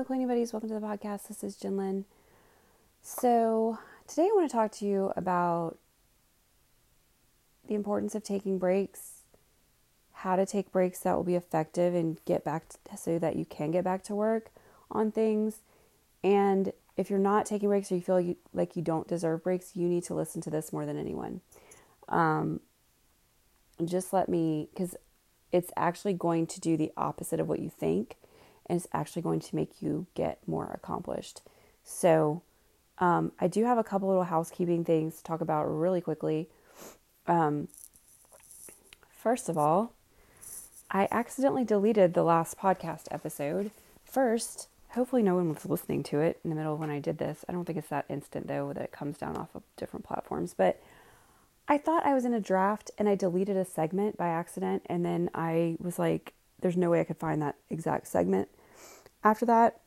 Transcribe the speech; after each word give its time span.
Hello, 0.00 0.06
Cleaning 0.06 0.28
Buddies. 0.28 0.54
Welcome 0.54 0.70
to 0.70 0.76
the 0.76 0.80
podcast. 0.80 1.28
This 1.28 1.44
is 1.44 1.56
Jinlin. 1.56 2.04
So, 3.02 3.76
today 4.08 4.22
I 4.22 4.34
want 4.34 4.50
to 4.50 4.56
talk 4.56 4.72
to 4.78 4.86
you 4.86 5.12
about 5.14 5.76
the 7.68 7.74
importance 7.74 8.14
of 8.14 8.24
taking 8.24 8.58
breaks, 8.58 9.24
how 10.14 10.36
to 10.36 10.46
take 10.46 10.72
breaks 10.72 11.00
that 11.00 11.16
will 11.16 11.22
be 11.22 11.34
effective 11.34 11.94
and 11.94 12.18
get 12.24 12.46
back 12.46 12.70
to, 12.70 12.96
so 12.96 13.18
that 13.18 13.36
you 13.36 13.44
can 13.44 13.72
get 13.72 13.84
back 13.84 14.02
to 14.04 14.14
work 14.14 14.50
on 14.90 15.12
things. 15.12 15.58
And 16.24 16.72
if 16.96 17.10
you're 17.10 17.18
not 17.18 17.44
taking 17.44 17.68
breaks 17.68 17.92
or 17.92 17.96
you 17.96 18.00
feel 18.00 18.22
you, 18.22 18.36
like 18.54 18.76
you 18.76 18.80
don't 18.80 19.06
deserve 19.06 19.44
breaks, 19.44 19.76
you 19.76 19.86
need 19.86 20.04
to 20.04 20.14
listen 20.14 20.40
to 20.40 20.50
this 20.50 20.72
more 20.72 20.86
than 20.86 20.96
anyone. 20.96 21.42
Um, 22.08 22.60
just 23.84 24.14
let 24.14 24.30
me, 24.30 24.70
because 24.72 24.96
it's 25.52 25.70
actually 25.76 26.14
going 26.14 26.46
to 26.46 26.58
do 26.58 26.78
the 26.78 26.90
opposite 26.96 27.38
of 27.38 27.48
what 27.50 27.58
you 27.58 27.68
think 27.68 28.16
and 28.70 28.78
it's 28.78 28.88
actually 28.92 29.20
going 29.20 29.40
to 29.40 29.56
make 29.56 29.82
you 29.82 30.06
get 30.14 30.38
more 30.46 30.70
accomplished. 30.72 31.42
So, 31.82 32.42
um, 32.98 33.32
I 33.40 33.48
do 33.48 33.64
have 33.64 33.78
a 33.78 33.84
couple 33.84 34.06
little 34.06 34.24
housekeeping 34.24 34.84
things 34.84 35.16
to 35.16 35.24
talk 35.24 35.40
about 35.40 35.64
really 35.64 36.00
quickly. 36.00 36.48
Um, 37.26 37.66
first 39.10 39.48
of 39.48 39.58
all, 39.58 39.92
I 40.88 41.08
accidentally 41.10 41.64
deleted 41.64 42.14
the 42.14 42.22
last 42.22 42.58
podcast 42.58 43.06
episode. 43.10 43.72
First, 44.04 44.68
hopefully, 44.90 45.22
no 45.22 45.34
one 45.34 45.48
was 45.48 45.66
listening 45.66 46.04
to 46.04 46.20
it 46.20 46.38
in 46.44 46.50
the 46.50 46.56
middle 46.56 46.76
when 46.76 46.90
I 46.90 47.00
did 47.00 47.18
this. 47.18 47.44
I 47.48 47.52
don't 47.52 47.64
think 47.64 47.78
it's 47.78 47.88
that 47.88 48.04
instant 48.08 48.46
though 48.46 48.72
that 48.72 48.84
it 48.84 48.92
comes 48.92 49.18
down 49.18 49.36
off 49.36 49.54
of 49.54 49.62
different 49.76 50.06
platforms, 50.06 50.54
but 50.56 50.80
I 51.66 51.76
thought 51.76 52.06
I 52.06 52.14
was 52.14 52.24
in 52.24 52.34
a 52.34 52.40
draft 52.40 52.92
and 52.98 53.08
I 53.08 53.16
deleted 53.16 53.56
a 53.56 53.64
segment 53.64 54.16
by 54.16 54.28
accident, 54.28 54.84
and 54.86 55.04
then 55.04 55.28
I 55.34 55.76
was 55.80 55.98
like, 55.98 56.34
there's 56.60 56.76
no 56.76 56.90
way 56.90 57.00
I 57.00 57.04
could 57.04 57.16
find 57.16 57.42
that 57.42 57.56
exact 57.68 58.06
segment 58.06 58.48
after 59.22 59.46
that. 59.46 59.80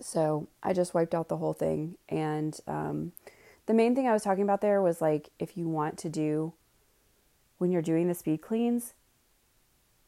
So 0.00 0.48
I 0.62 0.72
just 0.72 0.94
wiped 0.94 1.14
out 1.14 1.28
the 1.28 1.36
whole 1.36 1.52
thing. 1.52 1.96
And 2.08 2.58
um, 2.66 3.12
the 3.66 3.74
main 3.74 3.94
thing 3.94 4.08
I 4.08 4.12
was 4.12 4.22
talking 4.22 4.44
about 4.44 4.60
there 4.60 4.80
was 4.80 5.00
like 5.00 5.30
if 5.38 5.56
you 5.56 5.68
want 5.68 5.98
to 5.98 6.08
do, 6.08 6.52
when 7.58 7.70
you're 7.70 7.82
doing 7.82 8.08
the 8.08 8.14
speed 8.14 8.40
cleans, 8.40 8.94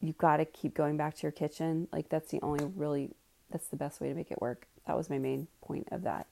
you've 0.00 0.18
got 0.18 0.38
to 0.38 0.44
keep 0.44 0.74
going 0.74 0.96
back 0.96 1.14
to 1.16 1.22
your 1.22 1.32
kitchen. 1.32 1.88
Like 1.92 2.08
that's 2.08 2.30
the 2.30 2.40
only 2.42 2.64
really, 2.76 3.10
that's 3.50 3.68
the 3.68 3.76
best 3.76 4.00
way 4.00 4.08
to 4.08 4.14
make 4.14 4.30
it 4.30 4.40
work. 4.40 4.66
That 4.86 4.96
was 4.96 5.10
my 5.10 5.18
main 5.18 5.46
point 5.60 5.88
of 5.92 6.02
that. 6.02 6.26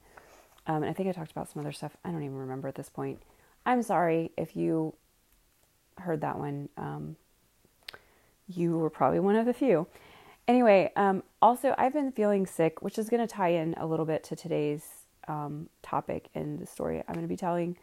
Um, 0.66 0.76
and 0.76 0.86
I 0.86 0.92
think 0.92 1.08
I 1.08 1.12
talked 1.12 1.30
about 1.30 1.50
some 1.50 1.60
other 1.60 1.72
stuff. 1.72 1.96
I 2.04 2.10
don't 2.10 2.22
even 2.22 2.36
remember 2.36 2.68
at 2.68 2.74
this 2.74 2.88
point. 2.88 3.20
I'm 3.66 3.82
sorry 3.82 4.32
if 4.36 4.56
you 4.56 4.94
heard 5.98 6.20
that 6.22 6.38
one. 6.38 6.68
Um, 6.76 7.16
you 8.48 8.78
were 8.78 8.90
probably 8.90 9.20
one 9.20 9.36
of 9.36 9.46
the 9.46 9.54
few. 9.54 9.86
Anyway, 10.50 10.90
um, 10.96 11.22
also, 11.40 11.76
I've 11.78 11.92
been 11.92 12.10
feeling 12.10 12.44
sick, 12.44 12.82
which 12.82 12.98
is 12.98 13.08
going 13.08 13.24
to 13.24 13.32
tie 13.32 13.50
in 13.50 13.72
a 13.78 13.86
little 13.86 14.04
bit 14.04 14.24
to 14.24 14.34
today's 14.34 14.84
um, 15.28 15.68
topic 15.80 16.28
and 16.34 16.58
the 16.58 16.66
story 16.66 17.04
I'm 17.06 17.14
going 17.14 17.24
to 17.24 17.28
be 17.28 17.36
telling. 17.36 17.76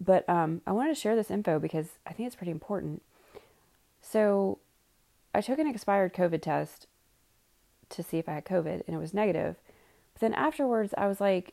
But 0.00 0.26
um, 0.26 0.62
I 0.66 0.72
wanted 0.72 0.94
to 0.94 0.98
share 0.98 1.14
this 1.14 1.30
info 1.30 1.58
because 1.58 1.98
I 2.06 2.14
think 2.14 2.26
it's 2.26 2.34
pretty 2.34 2.50
important. 2.50 3.02
So, 4.00 4.56
I 5.34 5.42
took 5.42 5.58
an 5.58 5.66
expired 5.66 6.14
COVID 6.14 6.40
test 6.40 6.86
to 7.90 8.02
see 8.02 8.16
if 8.16 8.26
I 8.26 8.32
had 8.32 8.46
COVID, 8.46 8.84
and 8.86 8.96
it 8.96 8.98
was 8.98 9.12
negative. 9.12 9.56
But 10.14 10.20
then 10.22 10.32
afterwards, 10.32 10.94
I 10.96 11.08
was 11.08 11.20
like, 11.20 11.52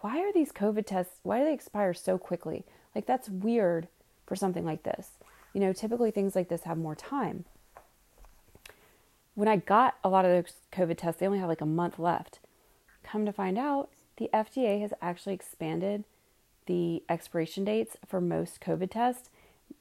why 0.00 0.18
are 0.18 0.32
these 0.32 0.50
COVID 0.50 0.84
tests, 0.84 1.20
why 1.22 1.38
do 1.38 1.44
they 1.44 1.54
expire 1.54 1.94
so 1.94 2.18
quickly? 2.18 2.64
Like, 2.92 3.06
that's 3.06 3.28
weird 3.28 3.86
for 4.26 4.34
something 4.34 4.64
like 4.64 4.82
this. 4.82 5.10
You 5.54 5.60
know, 5.60 5.72
typically 5.72 6.10
things 6.10 6.34
like 6.34 6.48
this 6.48 6.64
have 6.64 6.76
more 6.76 6.96
time 6.96 7.44
when 9.40 9.48
I 9.48 9.56
got 9.56 9.96
a 10.04 10.10
lot 10.10 10.26
of 10.26 10.30
those 10.30 10.52
COVID 10.70 10.98
tests, 10.98 11.18
they 11.18 11.26
only 11.26 11.38
have 11.38 11.48
like 11.48 11.62
a 11.62 11.66
month 11.66 11.98
left. 11.98 12.40
Come 13.02 13.24
to 13.24 13.32
find 13.32 13.56
out, 13.56 13.88
the 14.18 14.28
FDA 14.34 14.82
has 14.82 14.92
actually 15.00 15.32
expanded 15.32 16.04
the 16.66 17.02
expiration 17.08 17.64
dates 17.64 17.96
for 18.06 18.20
most 18.20 18.60
COVID 18.60 18.90
tests. 18.90 19.30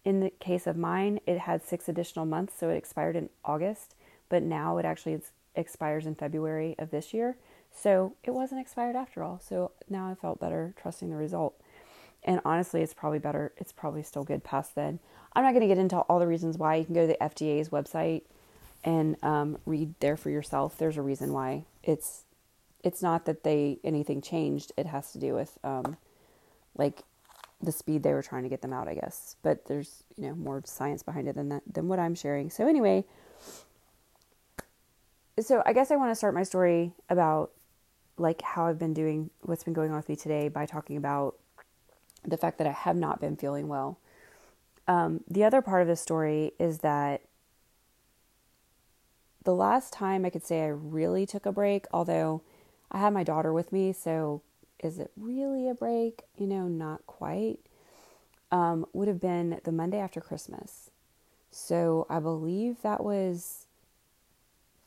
In 0.06 0.22
the 0.22 0.30
case 0.30 0.66
of 0.66 0.78
mine, 0.78 1.20
it 1.28 1.40
had 1.40 1.62
six 1.62 1.90
additional 1.90 2.26
months, 2.26 2.54
so 2.58 2.70
it 2.70 2.78
expired 2.78 3.18
in 3.18 3.28
August, 3.44 3.96
but 4.30 4.44
now 4.44 4.78
it 4.78 4.86
actually 4.86 5.20
expires 5.56 6.06
in 6.06 6.16
February 6.16 6.76
of 6.80 6.90
this 6.90 7.14
year. 7.14 7.36
So 7.70 8.14
it 8.24 8.32
wasn't 8.32 8.62
expired 8.62 8.96
after 8.96 9.24
all. 9.24 9.42
So 9.46 9.72
now 9.90 10.10
I 10.10 10.16
felt 10.16 10.40
better 10.40 10.74
trusting 10.82 11.10
the 11.10 11.18
result. 11.18 11.60
And 12.24 12.40
honestly, 12.46 12.82
it's 12.82 12.94
probably 12.94 13.20
better. 13.20 13.52
It's 13.58 13.74
probably 13.74 14.04
still 14.04 14.24
good 14.24 14.46
past 14.46 14.76
then. 14.76 15.00
I'm 15.34 15.44
not 15.44 15.52
going 15.52 15.68
to 15.68 15.68
get 15.68 15.78
into 15.78 15.98
all 15.98 16.20
the 16.20 16.28
reasons 16.28 16.58
why. 16.58 16.78
You 16.78 16.86
can 16.86 16.96
go 16.96 17.06
to 17.06 17.08
the 17.08 17.26
FDA's 17.26 17.70
website 17.70 18.22
and 18.84 19.22
um, 19.24 19.58
read 19.66 19.94
there 20.00 20.18
for 20.18 20.30
yourself. 20.30 20.78
There's 20.78 20.98
a 20.98 21.02
reason 21.02 21.34
why 21.34 21.66
it's 21.84 22.24
it's 22.84 23.02
not 23.02 23.26
that 23.26 23.44
they 23.44 23.80
anything 23.84 24.22
changed. 24.22 24.72
It 24.78 24.86
has 24.86 25.12
to 25.14 25.20
do 25.20 25.34
with 25.34 25.58
um, 25.64 25.98
like 26.76 27.04
the 27.62 27.72
speed 27.72 28.04
they 28.04 28.14
were 28.14 28.24
trying 28.24 28.44
to 28.44 28.50
get 28.50 28.62
them 28.62 28.74
out, 28.74 28.88
I 28.88 28.96
guess. 28.96 29.36
But 29.44 29.66
there's 29.66 30.04
you 30.16 30.28
know 30.28 30.36
more 30.36 30.62
science 30.66 31.04
behind 31.04 31.28
it 31.28 31.36
than 31.36 31.50
that 31.50 31.64
than 31.72 31.88
what 31.88 32.00
I'm 32.00 32.16
sharing. 32.16 32.50
So 32.50 32.68
anyway, 32.68 33.06
so 35.40 35.62
I 35.66 35.74
guess 35.74 35.92
I 35.92 35.96
want 35.96 36.12
to 36.12 36.16
start 36.16 36.34
my 36.34 36.44
story 36.44 36.94
about 37.10 37.52
like 38.18 38.42
how 38.42 38.66
I've 38.66 38.80
been 38.80 38.94
doing, 38.94 39.30
what's 39.42 39.64
been 39.64 39.74
going 39.74 39.92
on 39.92 39.98
with 39.98 40.10
me 40.10 40.16
today 40.16 40.50
by 40.50 40.66
talking 40.66 40.98
about 40.98 41.36
the 42.26 42.38
fact 42.38 42.58
that 42.58 42.68
I 42.68 42.72
have 42.72 42.98
not 42.98 43.22
been 43.22 43.38
feeling 43.38 43.68
well. 43.68 43.98
Um, 44.88 45.22
the 45.30 45.44
other 45.44 45.62
part 45.62 45.82
of 45.82 45.88
the 45.88 45.96
story 45.96 46.52
is 46.60 46.80
that 46.80 47.22
the 49.44 49.56
last 49.56 49.94
time 49.94 50.26
I 50.26 50.30
could 50.30 50.46
say 50.46 50.62
I 50.62 50.68
really 50.68 51.26
took 51.26 51.46
a 51.46 51.52
break, 51.52 51.86
although 51.92 52.42
I 52.92 53.00
had 53.00 53.14
my 53.14 53.24
daughter 53.24 53.54
with 53.54 53.72
me, 53.72 53.94
so 53.94 54.42
is 54.80 55.00
it 55.00 55.12
really 55.18 55.68
a 55.68 55.74
break? 55.74 56.24
You 56.38 56.48
know, 56.48 56.68
not 56.68 57.06
quite. 57.06 57.60
Um, 58.52 58.86
would 58.94 59.08
have 59.08 59.22
been 59.22 59.62
the 59.64 59.72
Monday 59.72 60.00
after 60.00 60.22
Christmas. 60.22 60.90
So 61.52 62.08
I 62.10 62.20
believe 62.20 62.82
that 62.82 63.04
was 63.04 63.68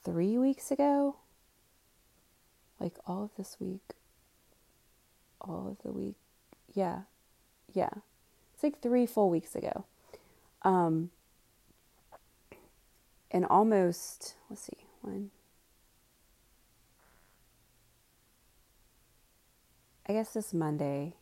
three 0.05 0.37
weeks 0.37 0.71
ago. 0.71 1.17
Like 2.81 2.95
all 3.07 3.25
of 3.25 3.31
this 3.37 3.57
week. 3.61 3.95
All 5.41 5.69
of 5.69 5.83
the 5.85 5.93
week. 5.93 6.17
Yeah. 6.75 7.03
Yeah. 7.73 7.91
It's 8.55 8.63
like 8.63 8.81
three 8.81 9.07
full 9.07 9.31
weeks 9.31 9.55
ago. 9.55 9.85
Um, 10.63 11.11
and 13.33 13.45
almost, 13.47 14.37
let's 14.49 14.63
see, 14.63 14.87
one. 15.01 15.31
I 20.07 20.13
guess 20.13 20.33
this 20.35 20.53
Monday. 20.53 21.15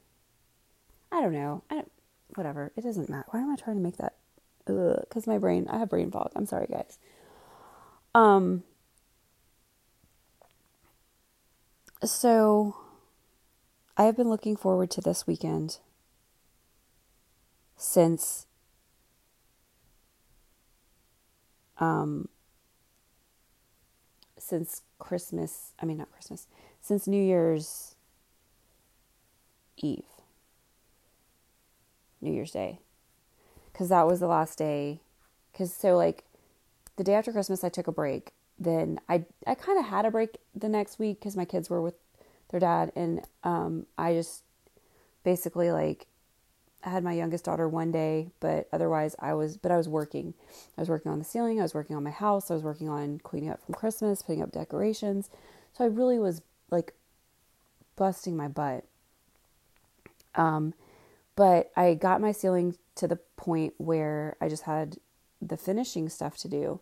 I 1.13 1.21
don't 1.21 1.33
know. 1.33 1.63
I 1.71 1.77
don't, 1.77 1.93
whatever. 2.35 2.73
It 2.77 2.83
doesn't 2.83 3.09
matter. 3.09 3.27
Why 3.31 3.41
am 3.41 3.51
I 3.51 3.57
trying 3.57 3.77
to 3.77 3.83
make 3.83 3.99
that? 3.99 4.15
Because 4.67 5.27
my 5.27 5.39
brain, 5.39 5.67
I 5.71 5.79
have 5.79 5.89
brain 5.89 6.11
fog. 6.11 6.33
I'm 6.35 6.47
sorry, 6.47 6.67
guys. 6.71 6.99
Um. 8.15 8.65
So, 12.03 12.77
I 13.97 14.05
have 14.05 14.17
been 14.17 14.31
looking 14.31 14.57
forward 14.57 14.91
to 14.93 15.03
this 15.03 15.27
weekend 15.27 15.79
since 17.77 18.47
um, 21.81 22.29
since 24.39 24.83
Christmas, 24.99 25.73
I 25.81 25.87
mean, 25.87 25.99
not 25.99 26.13
Christmas, 26.13 26.47
since 26.81 27.07
New 27.09 27.23
Year's 27.23 27.95
Eve, 29.77 30.05
New 32.21 32.33
Year's 32.33 32.53
Day, 32.53 32.79
because 33.73 33.89
that 33.89 34.07
was 34.07 34.21
the 34.21 34.27
last 34.27 34.59
day. 34.59 35.01
Because 35.53 35.73
so, 35.73 35.97
like, 35.97 36.25
the 36.97 37.05
day 37.05 37.15
after 37.15 37.33
Christmas, 37.33 37.65
I 37.65 37.69
took 37.71 37.87
a 37.87 37.93
break. 37.93 38.33
Then 38.59 39.01
I, 39.09 39.25
I 39.47 39.55
kind 39.55 39.79
of 39.79 39.87
had 39.87 40.05
a 40.05 40.11
break 40.11 40.37
the 40.55 40.69
next 40.69 40.99
week 40.99 41.19
because 41.19 41.37
my 41.37 41.47
kids 41.47 41.71
were 41.71 41.81
with 41.81 41.95
their 42.51 42.61
dad, 42.61 42.93
and 42.95 43.23
um, 43.43 43.87
I 43.97 44.13
just 44.13 44.43
basically 45.25 45.71
like 45.73 46.07
I 46.83 46.91
had 46.91 47.05
my 47.05 47.13
youngest 47.13 47.45
daughter 47.45 47.69
one 47.69 47.93
day, 47.93 48.31
but 48.41 48.69
otherwise 48.73 49.15
I 49.19 49.35
was 49.35 49.57
but 49.57 49.71
I 49.71 49.77
was 49.77 49.89
working. 49.89 50.35
I 50.77 50.81
was 50.81 50.89
working 50.89 51.13
on 51.13 51.19
the 51.19 51.25
ceiling, 51.25 51.59
I 51.59 51.63
was 51.63 51.75
working 51.75 51.97
on 51.97 52.03
my 52.03 52.11
house, 52.11 52.51
I 52.51 52.55
was 52.55 52.63
working 52.63 52.89
on 52.89 53.21
cleaning 53.23 53.51
up 53.51 53.65
from 53.65 53.75
Christmas, 53.75 54.23
putting 54.23 54.43
up 54.43 54.53
decorations. 54.53 55.31
So 55.77 55.85
I 55.85 55.89
really 55.89 56.19
was 56.19 56.43
like 56.71 56.95
busting 57.97 58.37
my 58.37 58.49
butt. 58.49 58.85
Um 60.35 60.75
but 61.37 61.71
I 61.77 61.95
got 61.95 62.21
my 62.21 62.33
ceiling 62.33 62.77
to 62.97 63.09
the 63.09 63.17
point 63.37 63.75
where 63.79 64.37
I 64.41 64.49
just 64.49 64.65
had 64.65 64.99
the 65.41 65.57
finishing 65.57 66.09
stuff 66.09 66.37
to 66.39 66.49
do. 66.49 66.81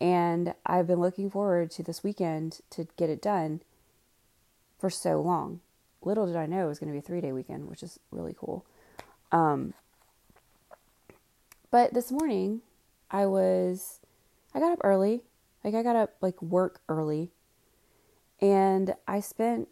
And 0.00 0.54
I've 0.66 0.88
been 0.88 1.00
looking 1.00 1.30
forward 1.30 1.70
to 1.72 1.84
this 1.84 2.02
weekend 2.02 2.60
to 2.70 2.88
get 2.96 3.08
it 3.08 3.22
done 3.22 3.62
for 4.78 4.90
so 4.90 5.20
long. 5.20 5.60
Little 6.02 6.26
did 6.26 6.34
I 6.34 6.46
know 6.46 6.64
it 6.64 6.68
was 6.68 6.80
going 6.80 6.92
to 6.92 7.00
be 7.00 7.14
a 7.14 7.20
3-day 7.20 7.30
weekend, 7.30 7.68
which 7.68 7.84
is 7.84 8.00
really 8.10 8.34
cool. 8.36 8.66
Um, 9.32 9.74
but 11.70 11.94
this 11.94 12.12
morning, 12.12 12.60
I 13.10 13.26
was, 13.26 14.00
I 14.54 14.60
got 14.60 14.72
up 14.72 14.80
early. 14.84 15.22
Like, 15.64 15.74
I 15.74 15.82
got 15.82 15.96
up, 15.96 16.14
like, 16.20 16.40
work 16.42 16.80
early. 16.88 17.30
And 18.40 18.94
I 19.08 19.20
spent 19.20 19.68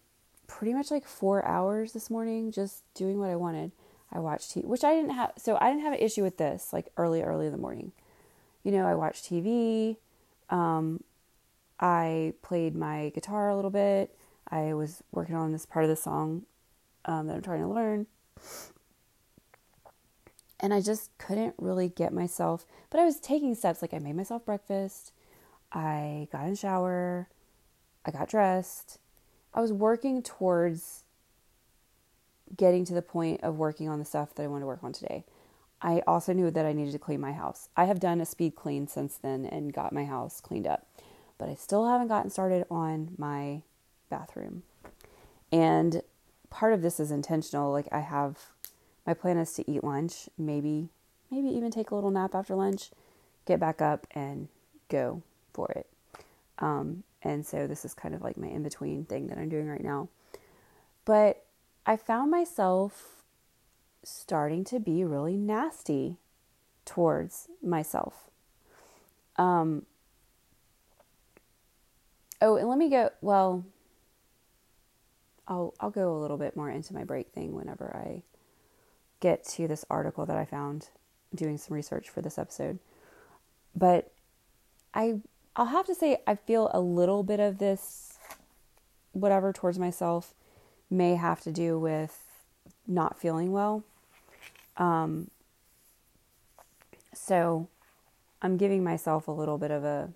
pretty 0.46 0.72
much 0.74 0.90
like 0.90 1.06
four 1.06 1.46
hours 1.46 1.92
this 1.92 2.10
morning 2.10 2.50
just 2.50 2.82
doing 2.94 3.20
what 3.20 3.30
I 3.30 3.36
wanted. 3.36 3.72
I 4.12 4.18
watched 4.18 4.50
TV, 4.50 4.64
which 4.64 4.82
I 4.82 4.94
didn't 4.94 5.10
have. 5.10 5.32
So 5.36 5.56
I 5.60 5.70
didn't 5.70 5.82
have 5.82 5.92
an 5.92 6.00
issue 6.00 6.22
with 6.22 6.38
this 6.38 6.72
like 6.72 6.88
early, 6.96 7.22
early 7.22 7.46
in 7.46 7.52
the 7.52 7.58
morning. 7.58 7.92
You 8.64 8.72
know, 8.72 8.86
I 8.86 8.94
watched 8.94 9.24
TV. 9.24 9.96
Um, 10.48 11.04
I 11.78 12.34
played 12.42 12.74
my 12.74 13.10
guitar 13.10 13.48
a 13.48 13.56
little 13.56 13.70
bit. 13.70 14.16
I 14.48 14.74
was 14.74 15.02
working 15.12 15.36
on 15.36 15.52
this 15.52 15.66
part 15.66 15.84
of 15.84 15.88
the 15.88 15.96
song 15.96 16.42
um, 17.04 17.28
that 17.28 17.36
I'm 17.36 17.42
trying 17.42 17.62
to 17.62 17.68
learn. 17.68 18.06
And 20.62 20.74
I 20.74 20.80
just 20.80 21.16
couldn't 21.18 21.54
really 21.58 21.88
get 21.88 22.12
myself, 22.12 22.66
but 22.90 23.00
I 23.00 23.04
was 23.04 23.18
taking 23.18 23.54
steps. 23.54 23.80
Like 23.80 23.94
I 23.94 23.98
made 23.98 24.14
myself 24.16 24.44
breakfast. 24.44 25.12
I 25.72 26.28
got 26.30 26.46
in 26.46 26.54
shower. 26.54 27.28
I 28.04 28.10
got 28.10 28.28
dressed. 28.28 28.98
I 29.54 29.60
was 29.60 29.72
working 29.72 30.22
towards 30.22 31.04
getting 32.56 32.84
to 32.84 32.94
the 32.94 33.02
point 33.02 33.42
of 33.42 33.56
working 33.56 33.88
on 33.88 33.98
the 33.98 34.04
stuff 34.04 34.34
that 34.34 34.42
I 34.42 34.46
wanted 34.48 34.62
to 34.62 34.66
work 34.66 34.84
on 34.84 34.92
today. 34.92 35.24
I 35.82 36.02
also 36.06 36.32
knew 36.32 36.50
that 36.50 36.66
I 36.66 36.72
needed 36.72 36.92
to 36.92 36.98
clean 36.98 37.20
my 37.20 37.32
house. 37.32 37.68
I 37.76 37.86
have 37.86 38.00
done 38.00 38.20
a 38.20 38.26
speed 38.26 38.54
clean 38.54 38.86
since 38.86 39.16
then 39.16 39.46
and 39.46 39.72
got 39.72 39.92
my 39.92 40.04
house 40.04 40.40
cleaned 40.40 40.66
up, 40.66 40.86
but 41.38 41.48
I 41.48 41.54
still 41.54 41.88
haven't 41.88 42.08
gotten 42.08 42.30
started 42.30 42.66
on 42.70 43.14
my 43.16 43.62
bathroom. 44.10 44.62
And 45.50 46.02
part 46.50 46.74
of 46.74 46.82
this 46.82 47.00
is 47.00 47.10
intentional. 47.10 47.72
Like 47.72 47.88
I 47.90 48.00
have 48.00 48.38
my 49.10 49.14
plan 49.14 49.38
is 49.38 49.52
to 49.54 49.68
eat 49.68 49.82
lunch, 49.82 50.28
maybe 50.38 50.88
maybe 51.32 51.48
even 51.48 51.72
take 51.72 51.90
a 51.90 51.96
little 51.96 52.12
nap 52.12 52.32
after 52.32 52.54
lunch, 52.54 52.90
get 53.44 53.58
back 53.58 53.82
up 53.82 54.06
and 54.12 54.46
go 54.88 55.20
for 55.52 55.68
it. 55.72 55.88
Um, 56.60 57.02
and 57.20 57.44
so 57.44 57.66
this 57.66 57.84
is 57.84 57.92
kind 57.92 58.14
of 58.14 58.22
like 58.22 58.36
my 58.36 58.46
in 58.46 58.62
between 58.62 59.04
thing 59.04 59.26
that 59.26 59.36
I'm 59.36 59.48
doing 59.48 59.66
right 59.66 59.82
now. 59.82 60.08
But 61.04 61.42
I 61.84 61.96
found 61.96 62.30
myself 62.30 63.24
starting 64.04 64.62
to 64.66 64.78
be 64.78 65.02
really 65.02 65.36
nasty 65.36 66.18
towards 66.84 67.48
myself. 67.60 68.30
Um, 69.34 69.86
oh, 72.40 72.54
and 72.54 72.68
let 72.68 72.78
me 72.78 72.88
go. 72.88 73.10
Well, 73.20 73.64
I'll 75.48 75.74
I'll 75.80 75.90
go 75.90 76.16
a 76.16 76.20
little 76.20 76.38
bit 76.38 76.54
more 76.54 76.70
into 76.70 76.94
my 76.94 77.02
break 77.02 77.32
thing 77.32 77.56
whenever 77.56 77.92
I 77.92 78.22
get 79.20 79.44
to 79.44 79.68
this 79.68 79.84
article 79.90 80.26
that 80.26 80.36
I 80.36 80.44
found 80.44 80.88
doing 81.34 81.58
some 81.58 81.74
research 81.74 82.08
for 82.08 82.20
this 82.22 82.38
episode. 82.38 82.78
But 83.74 84.12
I 84.94 85.20
I'll 85.56 85.66
have 85.66 85.86
to 85.86 85.94
say 85.94 86.22
I 86.26 86.34
feel 86.34 86.70
a 86.72 86.80
little 86.80 87.22
bit 87.22 87.40
of 87.40 87.58
this 87.58 88.18
whatever 89.12 89.52
towards 89.52 89.78
myself 89.78 90.34
may 90.90 91.14
have 91.14 91.40
to 91.42 91.52
do 91.52 91.78
with 91.78 92.18
not 92.86 93.18
feeling 93.18 93.52
well. 93.52 93.84
Um, 94.76 95.30
so 97.12 97.68
I'm 98.42 98.56
giving 98.56 98.82
myself 98.82 99.28
a 99.28 99.32
little 99.32 99.58
bit 99.58 99.70
of 99.70 99.84
a 99.84 100.10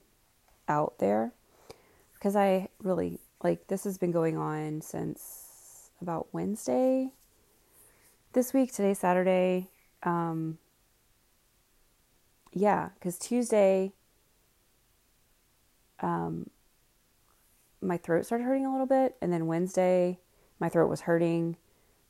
out 0.68 0.98
there 0.98 1.32
because 2.14 2.34
I 2.34 2.68
really 2.82 3.18
like 3.42 3.66
this 3.66 3.84
has 3.84 3.98
been 3.98 4.12
going 4.12 4.36
on 4.36 4.80
since 4.80 5.90
about 6.00 6.28
Wednesday 6.32 7.10
this 8.34 8.52
week. 8.52 8.72
today, 8.72 8.94
Saturday. 8.94 9.70
Um, 10.02 10.58
yeah, 12.52 12.90
because 12.94 13.18
Tuesday 13.18 13.92
um, 16.00 16.50
my 17.80 17.96
throat 17.96 18.26
started 18.26 18.44
hurting 18.44 18.66
a 18.66 18.70
little 18.70 18.86
bit, 18.86 19.16
and 19.22 19.32
then 19.32 19.46
Wednesday 19.46 20.18
my 20.60 20.68
throat 20.68 20.88
was 20.88 21.02
hurting, 21.02 21.56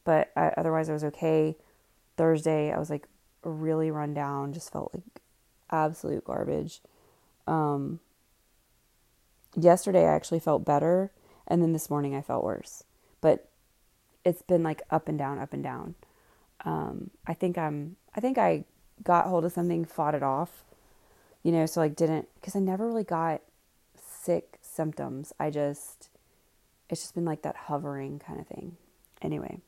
but 0.05 0.31
I, 0.37 0.53
otherwise 0.57 0.89
I 0.89 0.95
was 0.95 1.05
okay. 1.05 1.57
Thursday 2.17 2.73
I 2.73 2.79
was 2.79 2.91
like 2.91 3.07
really 3.43 3.91
run 3.91 4.15
down, 4.15 4.53
just 4.53 4.73
felt 4.73 4.93
like 4.95 5.23
absolute 5.71 6.25
garbage. 6.25 6.81
Um, 7.47 8.01
yesterday 9.57 10.07
I 10.07 10.15
actually 10.15 10.41
felt 10.41 10.65
better, 10.65 11.13
and 11.47 11.63
then 11.63 11.73
this 11.73 11.91
morning 11.91 12.15
I 12.15 12.23
felt 12.23 12.45
worse. 12.45 12.85
But 13.21 13.49
it's 14.25 14.43
been 14.43 14.63
like 14.63 14.83
up 14.91 15.09
and 15.09 15.19
down, 15.19 15.39
up 15.39 15.53
and 15.53 15.63
down. 15.63 15.95
Um, 16.65 17.11
I 17.27 17.35
think 17.35 17.59
I'm. 17.59 17.97
I 18.17 18.21
think 18.21 18.39
I 18.39 18.65
got 19.03 19.27
hold 19.27 19.45
of 19.45 19.53
something, 19.53 19.85
fought 19.85 20.15
it 20.15 20.23
off. 20.23 20.65
You 21.43 21.53
know, 21.53 21.67
so 21.67 21.81
like 21.81 21.97
didn't 21.97 22.29
because 22.37 22.57
I 22.57 22.61
never 22.61 22.87
really 22.87 23.05
got 23.05 23.43
sick 23.97 24.59
symptoms. 24.63 25.33
I 25.39 25.51
just, 25.51 26.09
it's 26.89 27.03
just 27.03 27.15
been 27.15 27.25
like 27.25 27.43
that 27.43 27.57
hovering 27.57 28.19
kind 28.19 28.41
of 28.41 28.47
thing. 28.47 28.77
Anyway. 29.21 29.59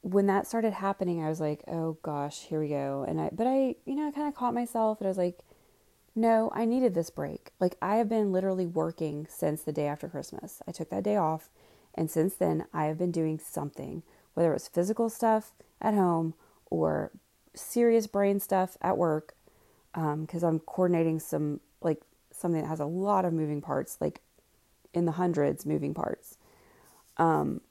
When 0.00 0.26
that 0.26 0.46
started 0.46 0.72
happening, 0.72 1.22
I 1.22 1.28
was 1.28 1.40
like, 1.40 1.62
oh 1.68 1.98
gosh, 2.02 2.44
here 2.44 2.60
we 2.60 2.68
go. 2.68 3.04
And 3.06 3.20
I, 3.20 3.28
but 3.30 3.46
I, 3.46 3.74
you 3.84 3.94
know, 3.94 4.08
I 4.08 4.10
kind 4.10 4.26
of 4.26 4.34
caught 4.34 4.54
myself 4.54 5.00
and 5.00 5.06
I 5.06 5.10
was 5.10 5.18
like, 5.18 5.40
no, 6.14 6.50
I 6.54 6.64
needed 6.64 6.94
this 6.94 7.10
break. 7.10 7.50
Like, 7.60 7.76
I 7.82 7.96
have 7.96 8.08
been 8.08 8.32
literally 8.32 8.66
working 8.66 9.26
since 9.28 9.62
the 9.62 9.72
day 9.72 9.86
after 9.86 10.08
Christmas. 10.08 10.62
I 10.66 10.72
took 10.72 10.88
that 10.88 11.04
day 11.04 11.16
off. 11.16 11.50
And 11.98 12.08
since 12.08 12.34
then, 12.34 12.64
I 12.72 12.84
have 12.84 12.96
been 12.96 13.10
doing 13.10 13.40
something, 13.40 14.04
whether 14.34 14.50
it 14.50 14.54
was 14.54 14.68
physical 14.68 15.10
stuff 15.10 15.50
at 15.80 15.94
home 15.94 16.34
or 16.70 17.10
serious 17.54 18.06
brain 18.06 18.38
stuff 18.38 18.76
at 18.80 18.96
work 18.96 19.34
because 19.92 20.44
um, 20.44 20.48
I'm 20.48 20.58
coordinating 20.60 21.18
some 21.18 21.58
like 21.80 22.00
something 22.30 22.62
that 22.62 22.68
has 22.68 22.78
a 22.78 22.84
lot 22.84 23.24
of 23.24 23.32
moving 23.32 23.60
parts, 23.60 23.96
like 24.00 24.20
in 24.94 25.06
the 25.06 25.12
hundreds 25.12 25.66
moving 25.66 25.92
parts. 25.92 26.38
Um, 27.16 27.62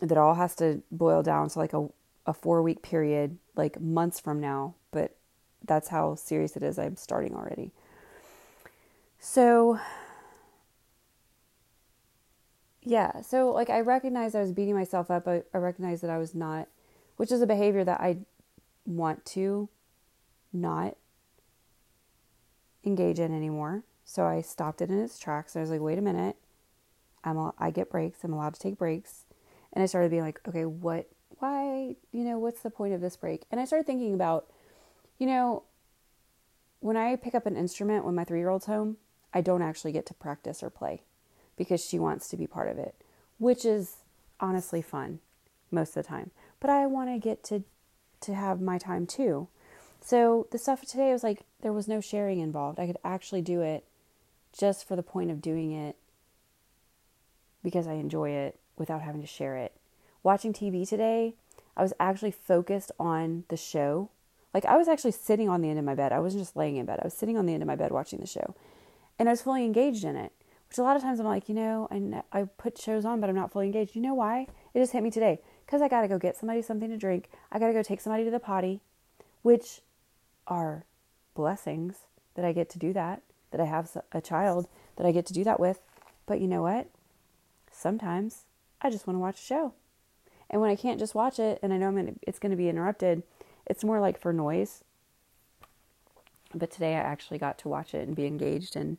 that 0.00 0.16
all 0.16 0.36
has 0.36 0.54
to 0.56 0.80
boil 0.90 1.22
down 1.22 1.50
to 1.50 1.58
like 1.58 1.74
a, 1.74 1.88
a 2.26 2.32
four 2.32 2.62
week 2.62 2.80
period, 2.80 3.36
like 3.54 3.78
months 3.78 4.18
from 4.18 4.40
now, 4.40 4.76
but 4.92 5.14
that's 5.62 5.88
how 5.88 6.14
serious 6.14 6.56
it 6.56 6.62
is. 6.62 6.78
I'm 6.78 6.96
starting 6.96 7.34
already. 7.34 7.70
So, 9.18 9.78
yeah, 12.88 13.20
so 13.20 13.50
like 13.50 13.68
I 13.68 13.80
recognized 13.80 14.36
I 14.36 14.40
was 14.40 14.52
beating 14.52 14.76
myself 14.76 15.10
up. 15.10 15.26
I, 15.26 15.42
I 15.52 15.58
recognized 15.58 16.04
that 16.04 16.10
I 16.10 16.18
was 16.18 16.36
not, 16.36 16.68
which 17.16 17.32
is 17.32 17.42
a 17.42 17.46
behavior 17.46 17.82
that 17.82 18.00
I 18.00 18.18
want 18.86 19.26
to 19.26 19.68
not 20.52 20.96
engage 22.84 23.18
in 23.18 23.34
anymore. 23.34 23.82
So 24.04 24.24
I 24.24 24.40
stopped 24.40 24.80
it 24.80 24.88
in 24.88 25.00
its 25.00 25.18
tracks. 25.18 25.56
I 25.56 25.60
was 25.60 25.70
like, 25.70 25.80
wait 25.80 25.98
a 25.98 26.02
minute. 26.02 26.36
I'm 27.24 27.36
a, 27.36 27.54
I 27.58 27.72
get 27.72 27.90
breaks. 27.90 28.22
I'm 28.22 28.32
allowed 28.32 28.54
to 28.54 28.60
take 28.60 28.78
breaks. 28.78 29.24
And 29.72 29.82
I 29.82 29.86
started 29.86 30.12
being 30.12 30.22
like, 30.22 30.40
okay, 30.46 30.64
what, 30.64 31.08
why, 31.40 31.96
you 32.12 32.22
know, 32.22 32.38
what's 32.38 32.62
the 32.62 32.70
point 32.70 32.94
of 32.94 33.00
this 33.00 33.16
break? 33.16 33.42
And 33.50 33.60
I 33.60 33.64
started 33.64 33.86
thinking 33.86 34.14
about, 34.14 34.46
you 35.18 35.26
know, 35.26 35.64
when 36.78 36.96
I 36.96 37.16
pick 37.16 37.34
up 37.34 37.46
an 37.46 37.56
instrument 37.56 38.04
when 38.04 38.14
my 38.14 38.22
three 38.22 38.38
year 38.38 38.48
old's 38.48 38.66
home, 38.66 38.98
I 39.34 39.40
don't 39.40 39.60
actually 39.60 39.90
get 39.90 40.06
to 40.06 40.14
practice 40.14 40.62
or 40.62 40.70
play 40.70 41.02
because 41.56 41.84
she 41.84 41.98
wants 41.98 42.28
to 42.28 42.36
be 42.36 42.46
part 42.46 42.68
of 42.68 42.78
it, 42.78 42.94
which 43.38 43.64
is 43.64 43.96
honestly 44.40 44.82
fun 44.82 45.20
most 45.70 45.96
of 45.96 46.04
the 46.04 46.08
time. 46.08 46.30
But 46.60 46.70
I 46.70 46.86
want 46.86 47.10
to 47.10 47.18
get 47.18 47.42
to 47.44 47.64
to 48.22 48.34
have 48.34 48.60
my 48.60 48.78
time 48.78 49.06
too. 49.06 49.48
So 50.00 50.46
the 50.50 50.58
stuff 50.58 50.82
today 50.82 51.12
was 51.12 51.22
like 51.22 51.42
there 51.60 51.72
was 51.72 51.88
no 51.88 52.00
sharing 52.00 52.40
involved. 52.40 52.78
I 52.78 52.86
could 52.86 52.98
actually 53.04 53.42
do 53.42 53.60
it 53.60 53.84
just 54.56 54.86
for 54.86 54.96
the 54.96 55.02
point 55.02 55.30
of 55.30 55.42
doing 55.42 55.72
it 55.72 55.96
because 57.62 57.86
I 57.86 57.94
enjoy 57.94 58.30
it 58.30 58.58
without 58.78 59.02
having 59.02 59.20
to 59.20 59.26
share 59.26 59.56
it. 59.56 59.72
Watching 60.22 60.52
TV 60.52 60.88
today, 60.88 61.34
I 61.76 61.82
was 61.82 61.92
actually 62.00 62.30
focused 62.30 62.92
on 62.98 63.44
the 63.48 63.56
show. 63.56 64.10
Like 64.54 64.64
I 64.64 64.76
was 64.76 64.88
actually 64.88 65.12
sitting 65.12 65.48
on 65.48 65.60
the 65.60 65.68
end 65.68 65.78
of 65.78 65.84
my 65.84 65.94
bed. 65.94 66.12
I 66.12 66.20
wasn't 66.20 66.42
just 66.42 66.56
laying 66.56 66.76
in 66.76 66.86
bed. 66.86 67.00
I 67.00 67.06
was 67.06 67.14
sitting 67.14 67.36
on 67.36 67.46
the 67.46 67.52
end 67.52 67.62
of 67.62 67.66
my 67.66 67.76
bed 67.76 67.90
watching 67.90 68.20
the 68.20 68.26
show. 68.26 68.54
And 69.18 69.28
I 69.28 69.32
was 69.32 69.42
fully 69.42 69.64
engaged 69.64 70.04
in 70.04 70.16
it. 70.16 70.32
Which 70.68 70.78
a 70.78 70.82
lot 70.82 70.96
of 70.96 71.02
times 71.02 71.20
I'm 71.20 71.26
like, 71.26 71.48
you 71.48 71.54
know, 71.54 71.88
I, 71.90 72.40
I 72.40 72.44
put 72.44 72.78
shows 72.78 73.04
on, 73.04 73.20
but 73.20 73.30
I'm 73.30 73.36
not 73.36 73.52
fully 73.52 73.66
engaged. 73.66 73.94
You 73.94 74.02
know 74.02 74.14
why? 74.14 74.46
It 74.74 74.80
just 74.80 74.92
hit 74.92 75.02
me 75.02 75.10
today 75.10 75.40
because 75.64 75.80
I 75.80 75.88
got 75.88 76.02
to 76.02 76.08
go 76.08 76.18
get 76.18 76.36
somebody 76.36 76.62
something 76.62 76.90
to 76.90 76.96
drink. 76.96 77.28
I 77.50 77.58
got 77.58 77.68
to 77.68 77.72
go 77.72 77.82
take 77.82 78.00
somebody 78.00 78.24
to 78.24 78.30
the 78.30 78.40
potty, 78.40 78.80
which 79.42 79.80
are 80.46 80.84
blessings 81.34 81.96
that 82.34 82.44
I 82.44 82.52
get 82.52 82.68
to 82.70 82.78
do 82.78 82.92
that, 82.92 83.22
that 83.50 83.60
I 83.60 83.64
have 83.64 83.96
a 84.12 84.20
child 84.20 84.68
that 84.96 85.06
I 85.06 85.12
get 85.12 85.26
to 85.26 85.32
do 85.32 85.44
that 85.44 85.60
with. 85.60 85.80
But 86.26 86.40
you 86.40 86.48
know 86.48 86.62
what? 86.62 86.88
Sometimes 87.70 88.44
I 88.80 88.90
just 88.90 89.06
want 89.06 89.16
to 89.16 89.20
watch 89.20 89.40
a 89.40 89.44
show. 89.44 89.74
And 90.48 90.60
when 90.60 90.70
I 90.70 90.76
can't 90.76 90.98
just 90.98 91.14
watch 91.14 91.38
it 91.38 91.58
and 91.62 91.72
I 91.72 91.76
know 91.76 91.88
I'm 91.88 91.96
gonna, 91.96 92.14
it's 92.22 92.38
going 92.38 92.50
to 92.50 92.56
be 92.56 92.68
interrupted, 92.68 93.22
it's 93.66 93.84
more 93.84 94.00
like 94.00 94.18
for 94.18 94.32
noise. 94.32 94.84
But 96.54 96.70
today 96.70 96.94
I 96.94 97.00
actually 97.00 97.38
got 97.38 97.58
to 97.58 97.68
watch 97.68 97.94
it 97.94 98.06
and 98.06 98.16
be 98.16 98.26
engaged 98.26 98.76
and, 98.76 98.98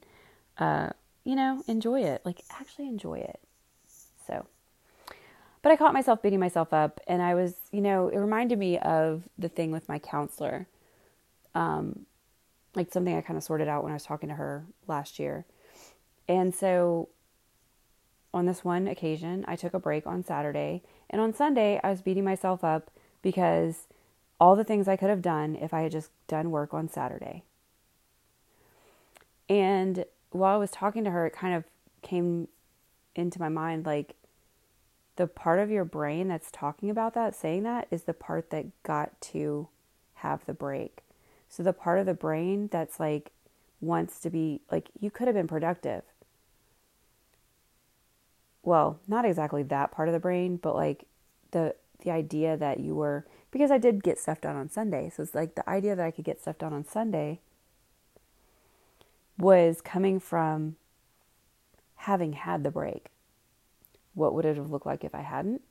uh, 0.57 0.89
you 1.27 1.35
know, 1.35 1.61
enjoy 1.67 2.01
it. 2.03 2.21
Like, 2.23 2.41
actually 2.57 2.87
enjoy 2.87 3.15
it. 3.15 3.41
So. 4.25 4.45
But 5.61 5.73
I 5.73 5.75
caught 5.75 5.91
myself 5.91 6.21
beating 6.21 6.39
myself 6.39 6.71
up, 6.71 7.01
and 7.05 7.21
I 7.21 7.35
was, 7.35 7.55
you 7.73 7.81
know, 7.81 8.07
it 8.07 8.17
reminded 8.17 8.57
me 8.57 8.77
of 8.79 9.27
the 9.37 9.49
thing 9.49 9.69
with 9.71 9.89
my 9.89 9.99
counselor. 9.99 10.67
Um, 11.53 12.05
like 12.75 12.93
something 12.93 13.13
I 13.13 13.19
kind 13.19 13.35
of 13.35 13.43
sorted 13.43 13.67
out 13.67 13.83
when 13.83 13.91
I 13.91 13.95
was 13.95 14.05
talking 14.05 14.29
to 14.29 14.35
her 14.35 14.63
last 14.87 15.19
year. 15.19 15.43
And 16.29 16.55
so 16.55 17.09
on 18.33 18.45
this 18.45 18.63
one 18.63 18.87
occasion, 18.87 19.43
I 19.49 19.57
took 19.57 19.73
a 19.73 19.79
break 19.79 20.07
on 20.07 20.23
Saturday. 20.23 20.81
And 21.09 21.19
on 21.19 21.33
Sunday, 21.33 21.81
I 21.83 21.89
was 21.89 22.01
beating 22.01 22.23
myself 22.23 22.63
up 22.63 22.89
because 23.21 23.87
all 24.39 24.55
the 24.55 24.63
things 24.63 24.87
I 24.87 24.95
could 24.95 25.09
have 25.09 25.21
done 25.21 25.57
if 25.57 25.73
I 25.73 25.81
had 25.81 25.91
just 25.91 26.11
done 26.29 26.51
work 26.51 26.73
on 26.73 26.87
Saturday. 26.87 27.43
And 29.49 30.05
while 30.37 30.55
I 30.55 30.57
was 30.57 30.71
talking 30.71 31.03
to 31.03 31.11
her, 31.11 31.25
it 31.25 31.33
kind 31.33 31.55
of 31.55 31.63
came 32.01 32.47
into 33.15 33.39
my 33.39 33.49
mind 33.49 33.85
like 33.85 34.15
the 35.15 35.27
part 35.27 35.59
of 35.59 35.71
your 35.71 35.83
brain 35.83 36.27
that's 36.27 36.49
talking 36.51 36.89
about 36.89 37.13
that, 37.15 37.35
saying 37.35 37.63
that, 37.63 37.87
is 37.89 38.03
the 38.03 38.13
part 38.13 38.51
that 38.51 38.65
got 38.83 39.19
to 39.19 39.67
have 40.15 40.45
the 40.45 40.53
break. 40.53 40.99
So 41.49 41.63
the 41.63 41.73
part 41.73 41.99
of 41.99 42.05
the 42.05 42.13
brain 42.13 42.69
that's 42.71 42.99
like 42.99 43.31
wants 43.81 44.19
to 44.21 44.29
be 44.29 44.61
like, 44.71 44.89
you 44.99 45.09
could 45.11 45.27
have 45.27 45.35
been 45.35 45.47
productive. 45.47 46.03
Well, 48.63 48.99
not 49.07 49.25
exactly 49.25 49.63
that 49.63 49.91
part 49.91 50.07
of 50.07 50.13
the 50.13 50.19
brain, 50.19 50.57
but 50.57 50.75
like 50.75 51.05
the 51.51 51.75
the 52.03 52.11
idea 52.11 52.55
that 52.55 52.79
you 52.79 52.93
were 52.93 53.25
because 53.49 53.71
I 53.71 53.79
did 53.79 54.03
get 54.03 54.19
stuff 54.19 54.41
done 54.41 54.55
on 54.55 54.69
Sunday. 54.69 55.09
So 55.09 55.23
it's 55.23 55.33
like 55.33 55.55
the 55.55 55.67
idea 55.67 55.95
that 55.95 56.05
I 56.05 56.11
could 56.11 56.25
get 56.25 56.41
stuff 56.41 56.57
done 56.59 56.73
on 56.73 56.85
Sunday 56.85 57.39
was 59.37 59.81
coming 59.81 60.19
from 60.19 60.75
having 61.95 62.33
had 62.33 62.63
the 62.63 62.71
break. 62.71 63.07
What 64.13 64.33
would 64.33 64.45
it 64.45 64.57
have 64.57 64.71
looked 64.71 64.85
like 64.85 65.03
if 65.03 65.13
I 65.13 65.21
hadn't? 65.21 65.61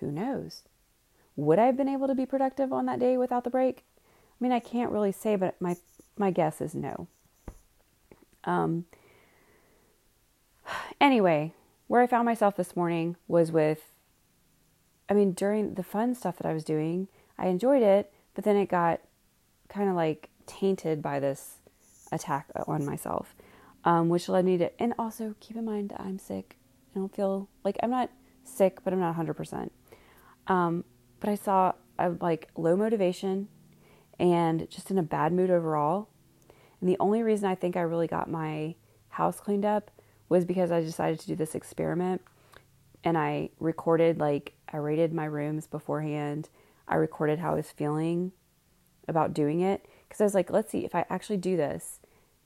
Who 0.00 0.10
knows? 0.10 0.62
Would 1.36 1.58
I 1.58 1.66
have 1.66 1.76
been 1.76 1.88
able 1.88 2.06
to 2.06 2.14
be 2.14 2.26
productive 2.26 2.72
on 2.72 2.86
that 2.86 3.00
day 3.00 3.16
without 3.16 3.44
the 3.44 3.50
break? 3.50 3.84
I 4.08 4.44
mean, 4.44 4.52
I 4.52 4.60
can't 4.60 4.92
really 4.92 5.12
say, 5.12 5.36
but 5.36 5.60
my 5.60 5.76
my 6.16 6.30
guess 6.30 6.60
is 6.60 6.74
no. 6.74 7.08
Um, 8.44 8.84
anyway, 11.00 11.52
where 11.88 12.02
I 12.02 12.06
found 12.06 12.26
myself 12.26 12.56
this 12.56 12.76
morning 12.76 13.16
was 13.26 13.50
with 13.50 13.90
I 15.08 15.14
mean, 15.14 15.32
during 15.32 15.74
the 15.74 15.82
fun 15.82 16.14
stuff 16.14 16.36
that 16.38 16.46
I 16.46 16.54
was 16.54 16.64
doing, 16.64 17.08
I 17.36 17.48
enjoyed 17.48 17.82
it, 17.82 18.12
but 18.34 18.44
then 18.44 18.56
it 18.56 18.68
got 18.68 19.00
kind 19.68 19.88
of 19.88 19.96
like 19.96 20.30
tainted 20.46 21.02
by 21.02 21.20
this 21.20 21.56
attack 22.14 22.48
on 22.66 22.84
myself, 22.84 23.34
um, 23.84 24.08
which 24.08 24.28
led 24.28 24.44
me 24.44 24.56
to, 24.58 24.82
and 24.82 24.94
also 24.98 25.34
keep 25.40 25.56
in 25.56 25.64
mind 25.64 25.92
I'm 25.98 26.18
sick. 26.18 26.56
I 26.94 26.98
don't 26.98 27.14
feel 27.14 27.48
like 27.64 27.76
I'm 27.82 27.90
not 27.90 28.10
sick, 28.44 28.82
but 28.84 28.92
I'm 28.92 29.00
not 29.00 29.16
100%. 29.16 29.70
Um, 30.46 30.84
but 31.20 31.28
I 31.28 31.34
saw 31.34 31.72
I 31.98 32.08
like 32.08 32.48
low 32.56 32.76
motivation 32.76 33.48
and 34.18 34.68
just 34.70 34.90
in 34.90 34.98
a 34.98 35.02
bad 35.02 35.32
mood 35.32 35.50
overall. 35.50 36.08
And 36.80 36.88
the 36.88 36.96
only 37.00 37.22
reason 37.22 37.48
I 37.48 37.54
think 37.54 37.76
I 37.76 37.80
really 37.80 38.06
got 38.06 38.30
my 38.30 38.74
house 39.10 39.40
cleaned 39.40 39.64
up 39.64 39.90
was 40.28 40.44
because 40.44 40.70
I 40.70 40.80
decided 40.80 41.20
to 41.20 41.26
do 41.26 41.36
this 41.36 41.54
experiment 41.54 42.20
and 43.04 43.16
I 43.18 43.50
recorded 43.60 44.18
like 44.18 44.54
I 44.72 44.78
rated 44.78 45.12
my 45.12 45.26
rooms 45.26 45.66
beforehand. 45.66 46.48
I 46.88 46.96
recorded 46.96 47.38
how 47.38 47.52
I 47.52 47.56
was 47.56 47.70
feeling 47.70 48.32
about 49.06 49.34
doing 49.34 49.60
it 49.60 49.86
because 50.08 50.20
I 50.20 50.24
was 50.24 50.34
like, 50.34 50.50
let's 50.50 50.72
see 50.72 50.84
if 50.84 50.94
I 50.94 51.04
actually 51.08 51.36
do 51.36 51.56
this, 51.56 52.00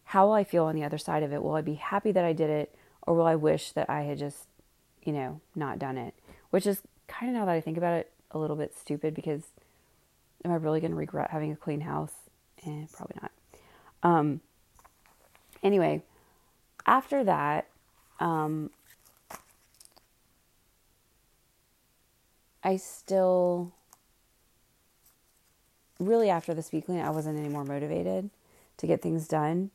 how 0.08 0.26
will 0.26 0.32
I 0.32 0.42
feel 0.42 0.64
on 0.64 0.74
the 0.74 0.84
other 0.84 0.96
side 0.96 1.22
of 1.22 1.34
it? 1.34 1.42
Will 1.42 1.54
I 1.54 1.60
be 1.60 1.74
happy 1.74 2.12
that 2.12 2.24
I 2.24 2.32
did 2.32 2.48
it 2.48 2.74
or 3.02 3.14
will 3.14 3.26
I 3.26 3.34
wish 3.34 3.72
that 3.72 3.90
I 3.90 4.04
had 4.04 4.16
just, 4.16 4.46
you 5.02 5.12
know, 5.12 5.42
not 5.54 5.78
done 5.78 5.98
it? 5.98 6.14
Which 6.48 6.66
is 6.66 6.80
kind 7.08 7.30
of 7.30 7.38
now 7.38 7.44
that 7.44 7.52
I 7.52 7.60
think 7.60 7.76
about 7.76 7.92
it 7.92 8.10
a 8.30 8.38
little 8.38 8.56
bit 8.56 8.74
stupid 8.74 9.12
because 9.12 9.42
am 10.46 10.50
I 10.50 10.54
really 10.54 10.80
going 10.80 10.92
to 10.92 10.96
regret 10.96 11.30
having 11.30 11.52
a 11.52 11.56
clean 11.56 11.82
house? 11.82 12.14
Eh, 12.66 12.86
probably 12.90 13.16
not. 13.20 13.32
Um, 14.02 14.40
anyway, 15.62 16.02
after 16.86 17.22
that, 17.24 17.66
um, 18.18 18.70
I 22.64 22.76
still 22.76 23.74
really 26.00 26.30
after 26.30 26.54
the 26.54 26.62
speaking 26.62 26.98
I 26.98 27.10
wasn't 27.10 27.38
any 27.38 27.50
more 27.50 27.66
motivated 27.66 28.30
to 28.78 28.86
get 28.86 29.02
things 29.02 29.28
done. 29.28 29.70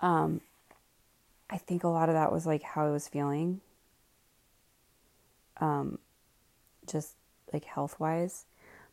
Um, 0.00 0.40
I 1.48 1.58
think 1.58 1.84
a 1.84 1.88
lot 1.88 2.08
of 2.08 2.14
that 2.14 2.32
was 2.32 2.46
like 2.46 2.62
how 2.62 2.86
I 2.86 2.90
was 2.90 3.08
feeling. 3.08 3.60
Um, 5.58 5.98
just 6.90 7.16
like 7.52 7.64
health 7.64 7.98
wise. 7.98 8.46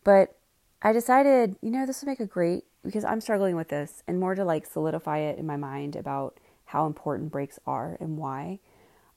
But 0.04 0.36
I 0.82 0.94
decided, 0.94 1.56
you 1.62 1.72
know, 1.72 1.86
this 1.86 2.02
would 2.02 2.08
make 2.08 2.20
a 2.20 2.26
great 2.26 2.66
because 2.84 3.04
I'm 3.04 3.22
struggling 3.22 3.56
with 3.56 3.70
this 3.70 4.04
and 4.08 4.20
more 4.20 4.36
to 4.36 4.46
like 4.46 4.66
solidify 4.66 5.20
it 5.20 5.38
in 5.38 5.46
my 5.46 5.58
mind 5.58 5.96
about 5.96 6.38
how 6.66 6.86
important 6.86 7.32
breaks 7.32 7.60
are 7.66 7.98
and 8.00 8.18
why. 8.18 8.60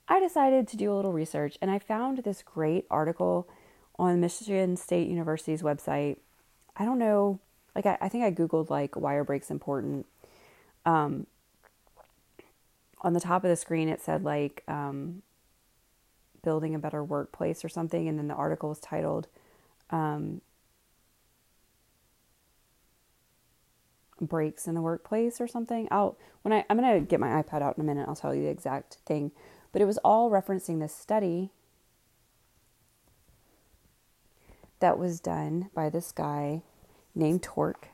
I 0.09 0.19
decided 0.19 0.67
to 0.69 0.77
do 0.77 0.93
a 0.93 0.97
little 0.97 1.13
research 1.13 1.57
and 1.63 1.71
I 1.71 1.79
found 1.79 2.19
this 2.19 2.43
great 2.43 2.87
article 2.91 3.49
on 3.99 4.21
Michigan 4.21 4.77
State 4.77 5.09
University's 5.09 5.63
website. 5.63 6.17
I 6.77 6.85
don't 6.85 6.99
know, 6.99 7.39
like 7.75 7.87
I, 7.87 7.99
I 8.01 8.09
think 8.09 8.25
I 8.25 8.33
googled 8.33 8.71
like 8.71 8.97
why 8.97 9.15
are 9.15 9.25
breaks 9.25 9.51
important. 9.51 10.07
Um, 10.85 11.27
on 13.03 13.13
the 13.13 13.21
top 13.21 13.45
of 13.45 13.51
the 13.51 13.57
screen 13.57 13.89
it 13.89 14.01
said 14.01 14.25
like 14.25 14.63
um, 14.69 15.23
building 16.43 16.75
a 16.75 16.79
better 16.79 17.03
workplace 17.03 17.65
or 17.65 17.69
something, 17.69 18.09
and 18.09 18.19
then 18.19 18.29
the 18.29 18.35
article 18.35 18.69
was 18.69 18.81
titled 18.81 19.29
um, 19.91 20.41
breaks 24.21 24.67
in 24.69 24.75
the 24.75 24.83
workplace 24.83 25.41
or 25.41 25.49
something. 25.49 25.89
I'll 25.91 26.17
when 26.43 26.53
I 26.53 26.65
I'm 26.69 26.77
gonna 26.77 27.01
get 27.01 27.21
my 27.21 27.43
iPad 27.43 27.63
out 27.63 27.77
in 27.77 27.83
a 27.83 27.87
minute. 27.87 28.07
I'll 28.09 28.17
tell 28.17 28.35
you 28.35 28.43
the 28.43 28.49
exact 28.49 28.99
thing, 29.07 29.33
but 29.73 29.81
it 29.81 29.87
was 29.87 29.99
all 29.99 30.31
referencing 30.31 30.81
this 30.81 30.95
study 30.95 31.51
that 34.81 34.99
was 34.99 35.21
done 35.21 35.71
by 35.75 35.91
this 35.91 36.13
guy 36.13 36.63
named 37.15 37.43
Tork, 37.43 37.89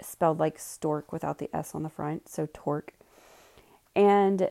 spelled 0.00 0.38
like 0.38 0.58
stork 0.58 1.12
without 1.12 1.38
the 1.38 1.54
S 1.54 1.74
on 1.74 1.82
the 1.82 1.88
front, 1.88 2.28
so 2.28 2.48
Tork. 2.52 2.92
And 3.94 4.50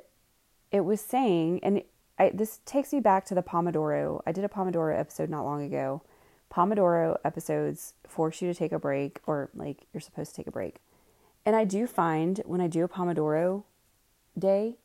it 0.71 0.81
was 0.81 1.01
saying, 1.01 1.59
and 1.63 1.83
I, 2.17 2.31
this 2.33 2.59
takes 2.65 2.91
me 2.91 2.99
back 2.99 3.25
to 3.25 3.35
the 3.35 3.41
Pomodoro. 3.41 4.21
I 4.25 4.31
did 4.31 4.43
a 4.43 4.49
Pomodoro 4.49 4.97
episode 4.97 5.29
not 5.29 5.43
long 5.43 5.63
ago. 5.63 6.01
Pomodoro 6.53 7.17
episodes 7.23 7.93
force 8.07 8.41
you 8.41 8.51
to 8.51 8.57
take 8.57 8.71
a 8.71 8.79
break, 8.79 9.19
or 9.25 9.49
like 9.55 9.87
you're 9.93 10.01
supposed 10.01 10.31
to 10.31 10.35
take 10.35 10.47
a 10.47 10.51
break. 10.51 10.77
And 11.45 11.55
I 11.55 11.63
do 11.63 11.87
find 11.87 12.41
when 12.45 12.59
I 12.59 12.67
do 12.67 12.83
a 12.83 12.89
Pomodoro 12.89 13.63
day, 14.37 14.75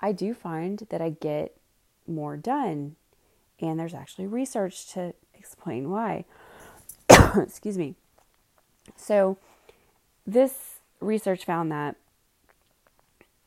I 0.00 0.12
do 0.12 0.34
find 0.34 0.86
that 0.90 1.00
I 1.00 1.10
get 1.10 1.56
more 2.06 2.36
done. 2.36 2.96
And 3.60 3.78
there's 3.78 3.94
actually 3.94 4.26
research 4.26 4.88
to 4.92 5.14
explain 5.34 5.90
why. 5.90 6.24
Excuse 7.36 7.78
me. 7.78 7.94
So, 8.96 9.38
this 10.26 10.80
research 11.00 11.44
found 11.44 11.70
that 11.70 11.96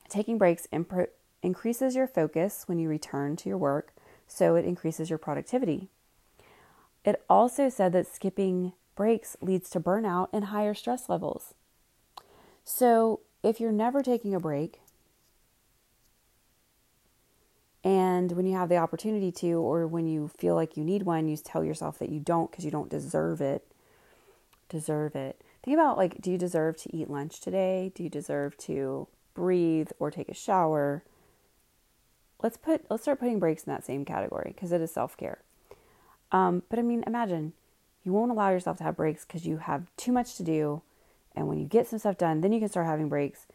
taking 0.09 0.37
breaks 0.37 0.67
imp- 0.71 1.09
increases 1.41 1.95
your 1.95 2.07
focus 2.07 2.63
when 2.67 2.79
you 2.79 2.89
return 2.89 3.35
to 3.37 3.49
your 3.49 3.57
work, 3.57 3.93
so 4.27 4.55
it 4.55 4.65
increases 4.65 5.09
your 5.09 5.19
productivity. 5.19 5.89
It 7.03 7.23
also 7.29 7.69
said 7.69 7.93
that 7.93 8.07
skipping 8.07 8.73
breaks 8.95 9.37
leads 9.41 9.69
to 9.71 9.79
burnout 9.79 10.29
and 10.33 10.45
higher 10.45 10.73
stress 10.73 11.07
levels. 11.07 11.53
So, 12.63 13.21
if 13.43 13.59
you're 13.59 13.71
never 13.71 14.01
taking 14.01 14.33
a 14.33 14.39
break, 14.39 14.81
and 17.83 18.31
when 18.31 18.47
you 18.47 18.55
have 18.55 18.69
the 18.69 18.77
opportunity 18.77 19.31
to, 19.33 19.53
or 19.53 19.85
when 19.85 20.07
you 20.07 20.31
feel 20.35 20.55
like 20.55 20.75
you 20.75 20.83
need 20.83 21.03
one, 21.03 21.27
you 21.27 21.37
tell 21.37 21.63
yourself 21.63 21.99
that 21.99 22.09
you 22.09 22.19
don't 22.19 22.49
because 22.49 22.65
you 22.65 22.71
don't 22.71 22.89
deserve 22.89 23.41
it. 23.41 23.67
Deserve 24.67 25.15
it. 25.15 25.39
Think 25.63 25.75
about 25.75 25.95
like, 25.95 26.19
do 26.19 26.31
you 26.31 26.39
deserve 26.39 26.77
to 26.77 26.95
eat 26.95 27.11
lunch 27.11 27.39
today? 27.39 27.91
Do 27.93 28.01
you 28.01 28.09
deserve 28.09 28.57
to 28.57 29.07
breathe 29.35 29.89
or 29.99 30.09
take 30.09 30.29
a 30.29 30.33
shower? 30.33 31.03
Let's 32.41 32.57
put 32.57 32.85
let's 32.89 33.03
start 33.03 33.19
putting 33.19 33.39
breaks 33.39 33.63
in 33.63 33.71
that 33.71 33.85
same 33.85 34.03
category 34.03 34.53
because 34.55 34.71
it 34.71 34.81
is 34.81 34.91
self 34.91 35.15
care. 35.15 35.43
Um, 36.31 36.63
but 36.69 36.79
I 36.79 36.81
mean, 36.81 37.03
imagine 37.05 37.53
you 38.03 38.11
won't 38.11 38.31
allow 38.31 38.49
yourself 38.49 38.77
to 38.79 38.83
have 38.83 38.97
breaks 38.97 39.25
because 39.25 39.45
you 39.45 39.57
have 39.57 39.95
too 39.97 40.11
much 40.11 40.35
to 40.37 40.43
do, 40.43 40.81
and 41.35 41.47
when 41.47 41.59
you 41.59 41.65
get 41.65 41.87
some 41.87 41.99
stuff 41.99 42.17
done, 42.17 42.41
then 42.41 42.51
you 42.51 42.59
can 42.59 42.69
start 42.69 42.87
having 42.87 43.09
breaks. 43.09 43.45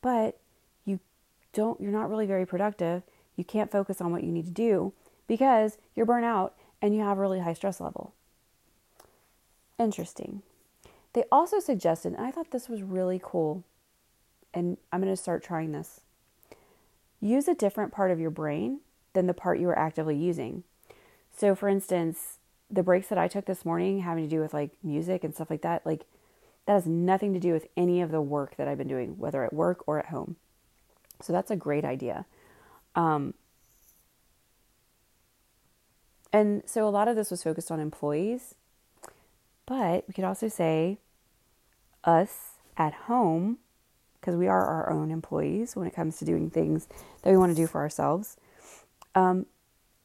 But 0.00 0.38
you 0.84 1.00
don't. 1.52 1.80
You're 1.80 1.90
not 1.90 2.08
really 2.08 2.26
very 2.26 2.46
productive 2.46 3.02
you 3.40 3.44
can't 3.44 3.70
focus 3.70 4.02
on 4.02 4.12
what 4.12 4.22
you 4.22 4.30
need 4.30 4.44
to 4.44 4.50
do 4.50 4.92
because 5.26 5.78
you're 5.94 6.04
burnt 6.04 6.26
out 6.26 6.54
and 6.82 6.94
you 6.94 7.00
have 7.00 7.16
a 7.16 7.20
really 7.22 7.40
high 7.40 7.54
stress 7.54 7.80
level. 7.80 8.12
Interesting. 9.78 10.42
They 11.14 11.24
also 11.32 11.58
suggested, 11.58 12.12
and 12.12 12.26
I 12.26 12.30
thought 12.30 12.50
this 12.50 12.68
was 12.68 12.82
really 12.82 13.18
cool, 13.22 13.64
and 14.52 14.76
I'm 14.92 15.00
going 15.00 15.12
to 15.12 15.20
start 15.20 15.42
trying 15.42 15.72
this. 15.72 16.00
Use 17.20 17.48
a 17.48 17.54
different 17.54 17.92
part 17.92 18.10
of 18.10 18.18
your 18.18 18.30
brain 18.30 18.80
than 19.12 19.26
the 19.26 19.34
part 19.34 19.60
you 19.60 19.68
are 19.68 19.78
actively 19.78 20.16
using. 20.16 20.64
So, 21.36 21.54
for 21.54 21.68
instance, 21.68 22.38
the 22.70 22.82
breaks 22.82 23.08
that 23.08 23.18
I 23.18 23.28
took 23.28 23.46
this 23.46 23.64
morning 23.64 24.00
having 24.00 24.24
to 24.24 24.30
do 24.30 24.40
with 24.40 24.54
like 24.54 24.70
music 24.82 25.24
and 25.24 25.34
stuff 25.34 25.50
like 25.50 25.62
that, 25.62 25.84
like 25.84 26.04
That 26.66 26.74
has 26.74 26.86
nothing 26.86 27.32
to 27.34 27.40
do 27.40 27.52
with 27.52 27.66
any 27.76 28.00
of 28.00 28.10
the 28.10 28.20
work 28.20 28.56
that 28.56 28.68
I've 28.68 28.78
been 28.78 28.88
doing, 28.88 29.18
whether 29.18 29.42
at 29.44 29.52
work 29.52 29.82
or 29.88 29.98
at 29.98 30.06
home. 30.06 30.36
So 31.20 31.32
that's 31.32 31.50
a 31.50 31.56
great 31.56 31.84
idea. 31.84 32.26
Um, 32.94 33.34
and 36.32 36.62
so 36.66 36.86
a 36.86 36.90
lot 36.90 37.08
of 37.08 37.16
this 37.16 37.30
was 37.30 37.42
focused 37.42 37.70
on 37.70 37.80
employees, 37.80 38.54
but 39.66 40.04
we 40.06 40.14
could 40.14 40.24
also 40.24 40.48
say 40.48 40.98
us 42.04 42.52
at 42.76 42.92
home, 42.94 43.58
because 44.20 44.36
we 44.36 44.48
are 44.48 44.66
our 44.66 44.90
own 44.90 45.10
employees 45.10 45.76
when 45.76 45.86
it 45.86 45.94
comes 45.94 46.18
to 46.18 46.24
doing 46.24 46.50
things 46.50 46.88
that 47.22 47.30
we 47.30 47.36
want 47.36 47.50
to 47.50 47.60
do 47.60 47.66
for 47.66 47.80
ourselves. 47.80 48.36
Um, 49.14 49.46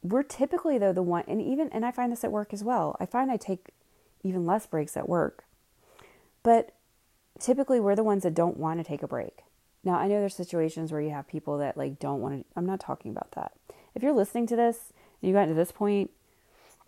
we're 0.02 0.24
typically 0.24 0.78
though 0.78 0.94
the 0.94 1.04
one, 1.04 1.24
and 1.28 1.42
even 1.42 1.70
and 1.70 1.86
I 1.86 1.92
find 1.92 2.12
this 2.12 2.24
at 2.24 2.32
work 2.32 2.54
as 2.54 2.64
well. 2.64 2.96
I 3.00 3.06
find 3.06 3.32
I 3.32 3.38
take 3.38 3.70
even 4.24 4.46
less 4.46 4.66
breaks 4.66 4.96
at 4.96 5.10
work, 5.10 5.46
but 6.44 6.74
typically 7.40 7.80
we're 7.80 7.96
the 7.96 8.04
ones 8.04 8.24
that 8.24 8.34
don't 8.34 8.58
want 8.58 8.80
to 8.80 8.84
take 8.84 9.04
a 9.04 9.08
break. 9.08 9.44
Now 9.84 9.96
I 9.96 10.08
know 10.08 10.20
there's 10.20 10.36
situations 10.36 10.92
where 10.92 11.02
you 11.02 11.12
have 11.12 11.28
people 11.28 11.58
that 11.60 11.78
like 11.78 12.00
don't 12.00 12.22
want 12.22 12.40
to. 12.40 12.46
I'm 12.56 12.66
not 12.66 12.80
talking 12.80 13.12
about 13.12 13.32
that. 13.32 13.54
If 13.94 14.04
you're 14.04 14.14
listening 14.14 14.48
to 14.48 14.56
this 14.56 14.94
and 15.22 15.30
you 15.30 15.36
got 15.36 15.46
to 15.46 15.54
this 15.54 15.72
point 15.72 16.12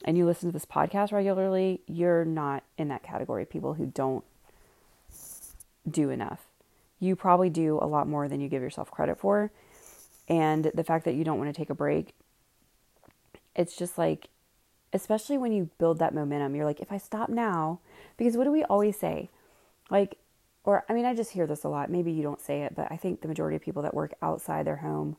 and 0.06 0.18
you 0.18 0.26
listen 0.26 0.50
to 0.50 0.54
this 0.54 0.66
podcast 0.66 1.12
regularly, 1.12 1.82
you're 1.88 2.26
not 2.26 2.64
in 2.78 2.88
that 2.90 3.04
category 3.04 3.44
of 3.44 3.50
people 3.50 3.76
who 3.76 3.88
don't 3.88 4.24
do 5.90 6.10
enough. 6.10 6.46
You 7.00 7.16
probably 7.16 7.50
do 7.50 7.80
a 7.82 7.88
lot 7.88 8.08
more 8.08 8.28
than 8.28 8.42
you 8.42 8.50
give 8.50 8.62
yourself 8.62 8.92
credit 8.92 9.20
for. 9.20 9.52
And 10.28 10.72
the 10.74 10.84
fact 10.84 11.06
that 11.06 11.16
you 11.16 11.24
don't 11.24 11.38
want 11.38 11.54
to 11.54 11.58
take 11.58 11.70
a 11.70 11.76
break, 11.76 12.14
it's 13.56 13.76
just 13.76 13.98
like, 13.98 14.30
especially 14.94 15.38
when 15.38 15.52
you 15.52 15.70
build 15.78 16.00
that 16.00 16.14
momentum, 16.14 16.56
you're 16.56 16.66
like, 16.66 16.80
if 16.80 16.92
I 16.92 16.98
stop 16.98 17.30
now, 17.30 17.80
because 18.18 18.36
what 18.36 18.44
do 18.44 18.52
we 18.52 18.64
always 18.64 18.98
say? 18.98 19.30
Like, 19.90 20.18
or 20.64 20.84
I 20.90 20.94
mean, 20.94 21.06
I 21.06 21.16
just 21.16 21.32
hear 21.32 21.48
this 21.48 21.64
a 21.64 21.70
lot. 21.70 21.90
Maybe 21.90 22.12
you 22.12 22.24
don't 22.24 22.42
say 22.42 22.64
it, 22.64 22.76
but 22.76 22.88
I 22.92 22.98
think 22.98 23.22
the 23.22 23.28
majority 23.28 23.56
of 23.56 23.62
people 23.62 23.84
that 23.84 23.94
work 23.94 24.14
outside 24.22 24.66
their 24.66 24.78
home, 24.78 25.16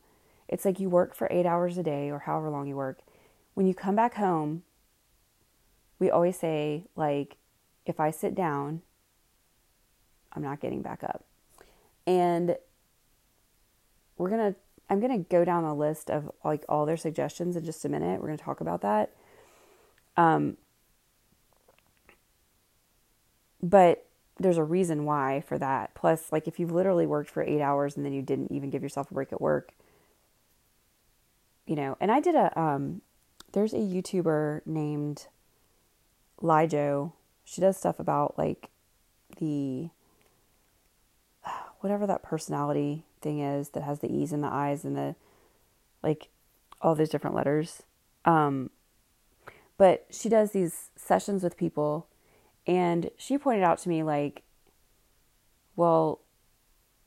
it's 0.46 0.64
like 0.64 0.80
you 0.80 0.90
work 0.90 1.14
for 1.14 1.28
eight 1.30 1.46
hours 1.46 1.78
a 1.78 1.82
day 1.82 2.10
or 2.10 2.20
however 2.20 2.50
long 2.50 2.66
you 2.66 2.76
work. 2.76 3.00
When 3.54 3.66
you 3.66 3.74
come 3.74 3.96
back 3.96 4.14
home, 4.14 4.62
we 5.98 6.10
always 6.10 6.38
say, 6.38 6.84
like, 6.96 7.36
if 7.86 7.98
I 7.98 8.10
sit 8.10 8.34
down, 8.34 8.82
I'm 10.32 10.42
not 10.42 10.60
getting 10.60 10.82
back 10.82 11.02
up. 11.02 11.24
And 12.08 12.56
we're 14.16 14.30
going 14.30 14.54
to, 14.54 14.58
I'm 14.88 14.98
going 14.98 15.12
to 15.12 15.28
go 15.28 15.44
down 15.44 15.64
a 15.64 15.74
list 15.74 16.10
of 16.10 16.30
like 16.42 16.64
all 16.66 16.86
their 16.86 16.96
suggestions 16.96 17.54
in 17.54 17.66
just 17.66 17.84
a 17.84 17.88
minute. 17.90 18.18
We're 18.18 18.28
going 18.28 18.38
to 18.38 18.44
talk 18.44 18.62
about 18.62 18.80
that. 18.80 19.12
Um, 20.16 20.56
but 23.62 24.06
there's 24.40 24.56
a 24.56 24.64
reason 24.64 25.04
why 25.04 25.42
for 25.46 25.58
that. 25.58 25.94
Plus, 25.94 26.32
like 26.32 26.48
if 26.48 26.58
you've 26.58 26.72
literally 26.72 27.04
worked 27.04 27.28
for 27.28 27.42
eight 27.42 27.60
hours 27.60 27.94
and 27.94 28.06
then 28.06 28.14
you 28.14 28.22
didn't 28.22 28.52
even 28.52 28.70
give 28.70 28.82
yourself 28.82 29.10
a 29.10 29.14
break 29.14 29.30
at 29.30 29.40
work, 29.42 29.74
you 31.66 31.76
know, 31.76 31.98
and 32.00 32.10
I 32.10 32.20
did 32.20 32.34
a, 32.34 32.58
um, 32.58 33.02
there's 33.52 33.74
a 33.74 33.76
YouTuber 33.76 34.62
named 34.64 35.26
Lijo. 36.40 37.12
She 37.44 37.60
does 37.60 37.76
stuff 37.76 38.00
about 38.00 38.38
like 38.38 38.70
the 39.36 39.90
whatever 41.80 42.06
that 42.06 42.22
personality 42.22 43.04
thing 43.20 43.40
is 43.40 43.70
that 43.70 43.82
has 43.82 44.00
the 44.00 44.12
E's 44.12 44.32
and 44.32 44.42
the 44.42 44.52
I's 44.52 44.84
and 44.84 44.96
the 44.96 45.14
like 46.02 46.28
all 46.80 46.94
those 46.94 47.08
different 47.08 47.36
letters. 47.36 47.82
Um, 48.24 48.70
but 49.76 50.06
she 50.10 50.28
does 50.28 50.50
these 50.50 50.90
sessions 50.96 51.42
with 51.42 51.56
people, 51.56 52.08
and 52.66 53.10
she 53.16 53.38
pointed 53.38 53.62
out 53.62 53.78
to 53.78 53.88
me, 53.88 54.02
like, 54.02 54.42
well, 55.76 56.20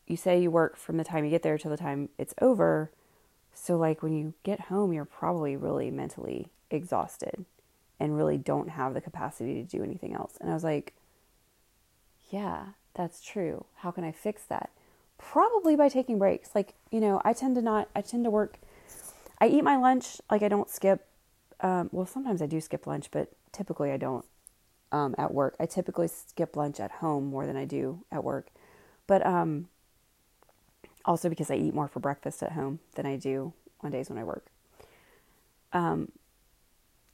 you 0.07 0.17
say 0.17 0.41
you 0.41 0.49
work 0.49 0.77
from 0.77 0.97
the 0.97 1.03
time 1.03 1.25
you 1.25 1.29
get 1.29 1.43
there 1.43 1.57
till 1.57 1.71
the 1.71 1.77
time 1.77 2.09
it's 2.17 2.33
over. 2.41 2.91
So, 3.53 3.77
like, 3.77 4.01
when 4.01 4.13
you 4.13 4.33
get 4.43 4.61
home, 4.61 4.93
you're 4.93 5.05
probably 5.05 5.57
really 5.57 5.91
mentally 5.91 6.47
exhausted 6.69 7.45
and 7.99 8.17
really 8.17 8.37
don't 8.37 8.69
have 8.69 8.93
the 8.93 9.01
capacity 9.01 9.55
to 9.55 9.63
do 9.63 9.83
anything 9.83 10.15
else. 10.15 10.37
And 10.39 10.49
I 10.49 10.53
was 10.53 10.63
like, 10.63 10.93
yeah, 12.29 12.67
that's 12.93 13.21
true. 13.21 13.65
How 13.77 13.91
can 13.91 14.03
I 14.03 14.11
fix 14.11 14.43
that? 14.43 14.69
Probably 15.17 15.75
by 15.75 15.89
taking 15.89 16.19
breaks. 16.19 16.55
Like, 16.55 16.73
you 16.89 16.99
know, 16.99 17.21
I 17.23 17.33
tend 17.33 17.55
to 17.55 17.61
not, 17.61 17.89
I 17.95 18.01
tend 18.01 18.23
to 18.25 18.29
work, 18.29 18.57
I 19.39 19.47
eat 19.47 19.63
my 19.63 19.77
lunch, 19.77 20.21
like, 20.29 20.43
I 20.43 20.47
don't 20.47 20.69
skip. 20.69 21.07
Um, 21.61 21.89
well, 21.91 22.05
sometimes 22.05 22.41
I 22.41 22.47
do 22.47 22.59
skip 22.59 22.87
lunch, 22.87 23.11
but 23.11 23.31
typically 23.51 23.91
I 23.91 23.97
don't 23.97 24.25
um, 24.91 25.15
at 25.17 25.33
work. 25.33 25.55
I 25.59 25.65
typically 25.65 26.07
skip 26.07 26.55
lunch 26.55 26.79
at 26.79 26.91
home 26.91 27.25
more 27.25 27.45
than 27.45 27.55
I 27.55 27.65
do 27.65 28.03
at 28.11 28.23
work. 28.23 28.47
But 29.07 29.25
um, 29.25 29.67
also 31.05 31.29
because 31.29 31.49
I 31.49 31.55
eat 31.55 31.73
more 31.73 31.87
for 31.87 31.99
breakfast 31.99 32.43
at 32.43 32.53
home 32.53 32.79
than 32.95 33.05
I 33.05 33.15
do 33.15 33.53
on 33.81 33.91
days 33.91 34.09
when 34.09 34.17
I 34.17 34.23
work. 34.23 34.45
Um, 35.73 36.11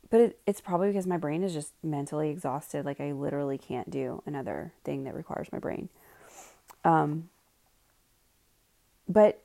but 0.09 0.21
it, 0.21 0.39
it's 0.45 0.61
probably 0.61 0.87
because 0.87 1.07
my 1.07 1.17
brain 1.17 1.43
is 1.43 1.53
just 1.53 1.73
mentally 1.83 2.29
exhausted. 2.29 2.85
Like 2.85 3.01
I 3.01 3.11
literally 3.11 3.57
can't 3.57 3.89
do 3.89 4.21
another 4.25 4.73
thing 4.83 5.03
that 5.03 5.13
requires 5.13 5.51
my 5.51 5.59
brain. 5.59 5.89
Um, 6.83 7.29
but 9.07 9.41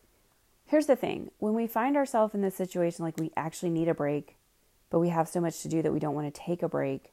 here's 0.67 0.87
the 0.87 0.97
thing 0.97 1.31
when 1.39 1.55
we 1.55 1.67
find 1.67 1.97
ourselves 1.97 2.35
in 2.35 2.43
this 2.43 2.55
situation, 2.55 3.05
like 3.05 3.19
we 3.19 3.31
actually 3.37 3.71
need 3.71 3.89
a 3.89 3.95
break, 3.95 4.37
but 4.91 4.99
we 4.99 5.09
have 5.09 5.29
so 5.29 5.41
much 5.41 5.63
to 5.63 5.69
do 5.69 5.83
that 5.83 5.93
we 5.93 6.01
don't 6.01 6.15
want 6.15 6.33
to 6.33 6.41
take 6.41 6.63
a 6.63 6.69
break, 6.69 7.13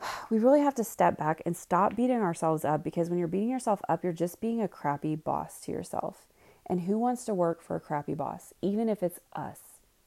we 0.30 0.38
really 0.38 0.60
have 0.60 0.74
to 0.76 0.84
step 0.84 1.16
back 1.18 1.42
and 1.44 1.56
stop 1.56 1.96
beating 1.96 2.20
ourselves 2.20 2.64
up 2.64 2.84
because 2.84 3.08
when 3.08 3.18
you're 3.18 3.28
beating 3.28 3.50
yourself 3.50 3.80
up, 3.88 4.04
you're 4.04 4.12
just 4.12 4.40
being 4.40 4.62
a 4.62 4.68
crappy 4.68 5.16
boss 5.16 5.60
to 5.60 5.72
yourself. 5.72 6.26
And 6.66 6.82
who 6.82 6.98
wants 6.98 7.24
to 7.24 7.34
work 7.34 7.62
for 7.62 7.74
a 7.74 7.80
crappy 7.80 8.14
boss, 8.14 8.54
even 8.62 8.88
if 8.88 9.02
it's 9.02 9.18
us, 9.34 9.58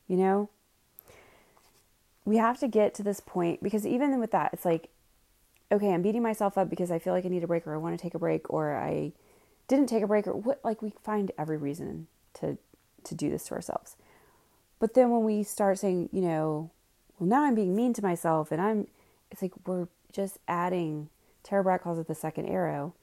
you 0.07 0.15
know? 0.15 0.49
We 2.25 2.37
have 2.37 2.59
to 2.59 2.67
get 2.67 2.93
to 2.95 3.03
this 3.03 3.19
point 3.19 3.61
because 3.61 3.85
even 3.85 4.19
with 4.19 4.31
that, 4.31 4.51
it's 4.53 4.65
like, 4.65 4.89
okay, 5.71 5.93
I'm 5.93 6.01
beating 6.01 6.23
myself 6.23 6.57
up 6.57 6.69
because 6.69 6.91
I 6.91 6.99
feel 6.99 7.13
like 7.13 7.25
I 7.25 7.29
need 7.29 7.43
a 7.43 7.47
break 7.47 7.67
or 7.67 7.73
I 7.73 7.77
want 7.77 7.97
to 7.97 8.01
take 8.01 8.13
a 8.13 8.19
break 8.19 8.51
or 8.51 8.75
I 8.75 9.11
didn't 9.67 9.87
take 9.87 10.03
a 10.03 10.07
break 10.07 10.27
or 10.27 10.33
what 10.33 10.59
like 10.63 10.81
we 10.81 10.93
find 11.03 11.31
every 11.37 11.57
reason 11.57 12.07
to 12.35 12.57
to 13.03 13.15
do 13.15 13.29
this 13.29 13.45
to 13.45 13.55
ourselves. 13.55 13.95
But 14.79 14.93
then 14.93 15.09
when 15.09 15.23
we 15.23 15.43
start 15.43 15.79
saying, 15.79 16.09
you 16.11 16.21
know, 16.21 16.71
well 17.19 17.27
now 17.27 17.43
I'm 17.43 17.55
being 17.55 17.75
mean 17.75 17.93
to 17.93 18.01
myself 18.01 18.51
and 18.51 18.61
I'm 18.61 18.87
it's 19.31 19.41
like 19.41 19.53
we're 19.65 19.87
just 20.11 20.37
adding 20.47 21.09
Tara 21.43 21.63
Brach 21.63 21.81
calls 21.81 21.99
it 21.99 22.07
the 22.07 22.15
second 22.15 22.45
arrow 22.45 22.93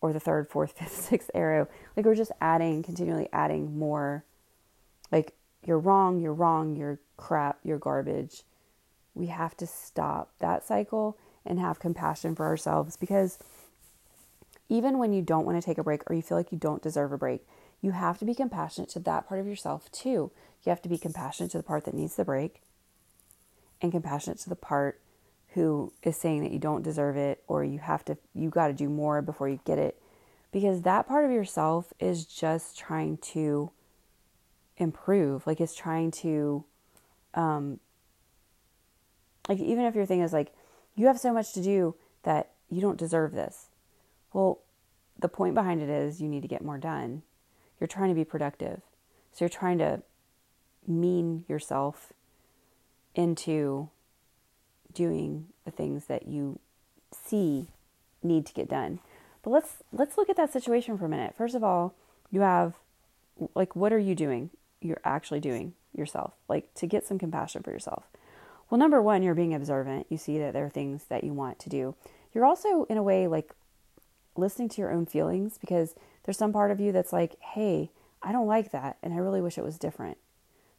or 0.00 0.12
the 0.12 0.20
third, 0.20 0.48
fourth, 0.48 0.72
fifth, 0.78 0.92
sixth 0.92 1.30
arrow. 1.34 1.68
Like 1.96 2.06
we're 2.06 2.14
just 2.14 2.32
adding, 2.40 2.82
continually 2.82 3.28
adding 3.32 3.78
more 3.78 4.24
like 5.12 5.34
you're 5.64 5.78
wrong, 5.78 6.20
you're 6.20 6.32
wrong, 6.32 6.76
you're 6.76 7.00
crap, 7.16 7.58
you're 7.62 7.78
garbage. 7.78 8.42
We 9.14 9.26
have 9.26 9.56
to 9.58 9.66
stop 9.66 10.32
that 10.38 10.66
cycle 10.66 11.16
and 11.44 11.58
have 11.58 11.78
compassion 11.78 12.34
for 12.34 12.44
ourselves 12.44 12.96
because 12.96 13.38
even 14.68 14.98
when 14.98 15.12
you 15.12 15.22
don't 15.22 15.46
want 15.46 15.60
to 15.60 15.64
take 15.64 15.78
a 15.78 15.84
break 15.84 16.02
or 16.10 16.14
you 16.14 16.22
feel 16.22 16.36
like 16.36 16.52
you 16.52 16.58
don't 16.58 16.82
deserve 16.82 17.12
a 17.12 17.18
break, 17.18 17.46
you 17.80 17.92
have 17.92 18.18
to 18.18 18.24
be 18.24 18.34
compassionate 18.34 18.90
to 18.90 19.00
that 19.00 19.28
part 19.28 19.40
of 19.40 19.46
yourself 19.46 19.90
too. 19.92 20.30
You 20.64 20.70
have 20.70 20.82
to 20.82 20.88
be 20.88 20.98
compassionate 20.98 21.52
to 21.52 21.58
the 21.58 21.62
part 21.62 21.84
that 21.84 21.94
needs 21.94 22.16
the 22.16 22.24
break 22.24 22.62
and 23.80 23.92
compassionate 23.92 24.38
to 24.40 24.48
the 24.48 24.56
part 24.56 25.00
who 25.48 25.92
is 26.02 26.16
saying 26.16 26.42
that 26.42 26.52
you 26.52 26.58
don't 26.58 26.82
deserve 26.82 27.16
it 27.16 27.42
or 27.46 27.64
you 27.64 27.78
have 27.78 28.04
to 28.04 28.16
you 28.34 28.50
got 28.50 28.68
to 28.68 28.72
do 28.72 28.88
more 28.88 29.22
before 29.22 29.48
you 29.48 29.60
get 29.64 29.78
it 29.78 30.00
because 30.52 30.82
that 30.82 31.06
part 31.06 31.24
of 31.24 31.30
yourself 31.30 31.92
is 31.98 32.26
just 32.26 32.76
trying 32.76 33.16
to 33.18 33.70
improve 34.76 35.46
like 35.46 35.60
it's 35.60 35.74
trying 35.74 36.10
to 36.10 36.64
um 37.36 37.78
like 39.48 39.60
even 39.60 39.84
if 39.84 39.94
your 39.94 40.06
thing 40.06 40.20
is 40.20 40.32
like 40.32 40.52
you 40.94 41.06
have 41.06 41.20
so 41.20 41.32
much 41.32 41.52
to 41.52 41.62
do 41.62 41.94
that 42.24 42.50
you 42.68 42.80
don't 42.80 42.98
deserve 42.98 43.32
this. 43.32 43.68
Well 44.32 44.60
the 45.18 45.28
point 45.28 45.54
behind 45.54 45.80
it 45.80 45.88
is 45.88 46.20
you 46.20 46.28
need 46.28 46.42
to 46.42 46.48
get 46.48 46.64
more 46.64 46.78
done. 46.78 47.22
You're 47.78 47.86
trying 47.86 48.08
to 48.08 48.14
be 48.14 48.24
productive. 48.24 48.82
So 49.32 49.44
you're 49.44 49.50
trying 49.50 49.78
to 49.78 50.02
mean 50.86 51.44
yourself 51.48 52.12
into 53.14 53.90
doing 54.92 55.46
the 55.64 55.70
things 55.70 56.06
that 56.06 56.26
you 56.26 56.58
see 57.12 57.68
need 58.22 58.46
to 58.46 58.54
get 58.54 58.68
done. 58.68 58.98
But 59.42 59.50
let's 59.50 59.82
let's 59.92 60.16
look 60.16 60.28
at 60.28 60.36
that 60.36 60.52
situation 60.52 60.98
for 60.98 61.04
a 61.04 61.08
minute. 61.08 61.34
First 61.36 61.54
of 61.54 61.62
all 61.62 61.94
you 62.30 62.40
have 62.40 62.74
like 63.54 63.76
what 63.76 63.92
are 63.92 63.98
you 63.98 64.14
doing? 64.14 64.50
You're 64.80 65.00
actually 65.04 65.40
doing 65.40 65.74
yourself, 65.96 66.34
like 66.48 66.72
to 66.74 66.86
get 66.86 67.04
some 67.04 67.18
compassion 67.18 67.62
for 67.62 67.70
yourself? 67.70 68.04
Well, 68.68 68.78
number 68.78 69.00
one, 69.00 69.22
you're 69.22 69.34
being 69.34 69.54
observant. 69.54 70.06
You 70.08 70.18
see 70.18 70.38
that 70.38 70.52
there 70.52 70.66
are 70.66 70.70
things 70.70 71.04
that 71.08 71.24
you 71.24 71.32
want 71.32 71.58
to 71.60 71.68
do. 71.68 71.94
You're 72.34 72.44
also, 72.44 72.84
in 72.84 72.98
a 72.98 73.02
way, 73.02 73.26
like 73.26 73.52
listening 74.36 74.68
to 74.70 74.80
your 74.80 74.92
own 74.92 75.06
feelings 75.06 75.58
because 75.58 75.94
there's 76.24 76.38
some 76.38 76.52
part 76.52 76.70
of 76.70 76.80
you 76.80 76.92
that's 76.92 77.12
like, 77.12 77.40
hey, 77.40 77.90
I 78.22 78.32
don't 78.32 78.46
like 78.46 78.72
that 78.72 78.98
and 79.02 79.14
I 79.14 79.18
really 79.18 79.40
wish 79.40 79.58
it 79.58 79.64
was 79.64 79.78
different. 79.78 80.18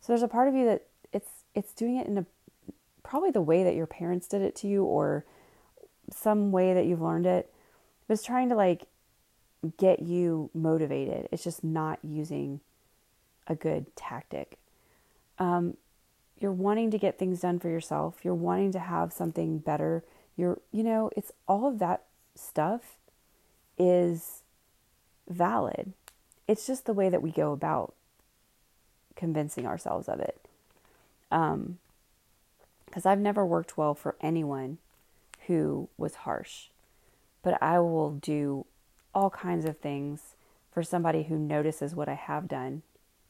So 0.02 0.12
there's 0.12 0.24
a 0.24 0.28
part 0.28 0.48
of 0.48 0.56
you 0.56 0.66
that 0.66 0.84
it's 1.14 1.30
it's 1.56 1.74
doing 1.74 1.98
it 1.98 2.08
in 2.08 2.18
a 2.18 2.26
probably 3.04 3.32
the 3.32 3.42
way 3.42 3.64
that 3.64 3.76
your 3.76 3.88
parents 3.88 4.28
did 4.28 4.42
it 4.42 4.56
to 4.58 4.68
you 4.68 4.84
or 4.84 5.26
some 6.12 6.52
way 6.52 6.74
that 6.74 6.86
you've 6.86 7.02
learned 7.02 7.26
it, 7.26 7.52
but 8.08 8.14
it's 8.14 8.24
trying 8.24 8.50
to 8.50 8.56
like 8.56 8.86
get 9.78 10.02
you 10.02 10.50
motivated. 10.54 11.28
It's 11.32 11.44
just 11.44 11.64
not 11.64 12.00
using 12.04 12.60
a 13.48 13.56
good 13.56 13.96
tactic. 13.96 14.58
Um, 15.40 15.78
you're 16.40 16.52
wanting 16.52 16.92
to 16.92 16.98
get 16.98 17.18
things 17.18 17.42
done 17.42 17.60
for 17.60 17.70
yourself. 17.70 18.20
You're 18.24 18.36
wanting 18.36 18.72
to 18.74 18.80
have 18.80 19.12
something 19.12 19.60
better. 19.60 20.04
You're, 20.36 20.60
you 20.72 20.84
know, 20.84 21.10
it's 21.16 21.32
all 21.48 21.68
of 21.68 21.80
that 21.80 22.04
stuff 22.36 22.98
is 23.78 24.44
valid. 25.28 25.94
It's 26.48 26.68
just 26.68 26.86
the 26.86 26.94
way 26.94 27.10
that 27.10 27.22
we 27.22 27.32
go 27.32 27.52
about 27.52 27.94
convincing 29.16 29.66
ourselves 29.66 30.08
of 30.08 30.20
it. 30.20 30.40
Um, 31.32 31.80
because 32.86 33.06
I've 33.06 33.20
never 33.20 33.46
worked 33.46 33.78
well 33.78 33.94
for 33.94 34.16
anyone 34.22 34.78
who 35.48 35.90
was 35.98 36.16
harsh, 36.16 36.68
but 37.44 37.62
I 37.62 37.80
will 37.80 38.12
do 38.12 38.66
all 39.14 39.30
kinds 39.30 39.66
of 39.66 39.78
things 39.78 40.36
for 40.72 40.84
somebody 40.84 41.24
who 41.24 41.38
notices 41.38 41.96
what 41.96 42.08
I 42.08 42.14
have 42.14 42.48
done 42.48 42.84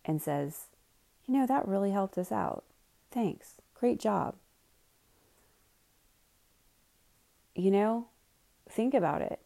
and 0.06 0.22
says, 0.22 0.66
you 1.28 1.34
know, 1.34 1.46
that 1.46 1.68
really 1.68 1.92
helped 1.92 2.18
us 2.18 2.32
out. 2.32 2.64
Thanks. 3.12 3.56
Great 3.74 4.00
job. 4.00 4.36
You 7.56 7.72
know, 7.72 8.08
think 8.70 8.94
about 8.94 9.22
it. 9.22 9.40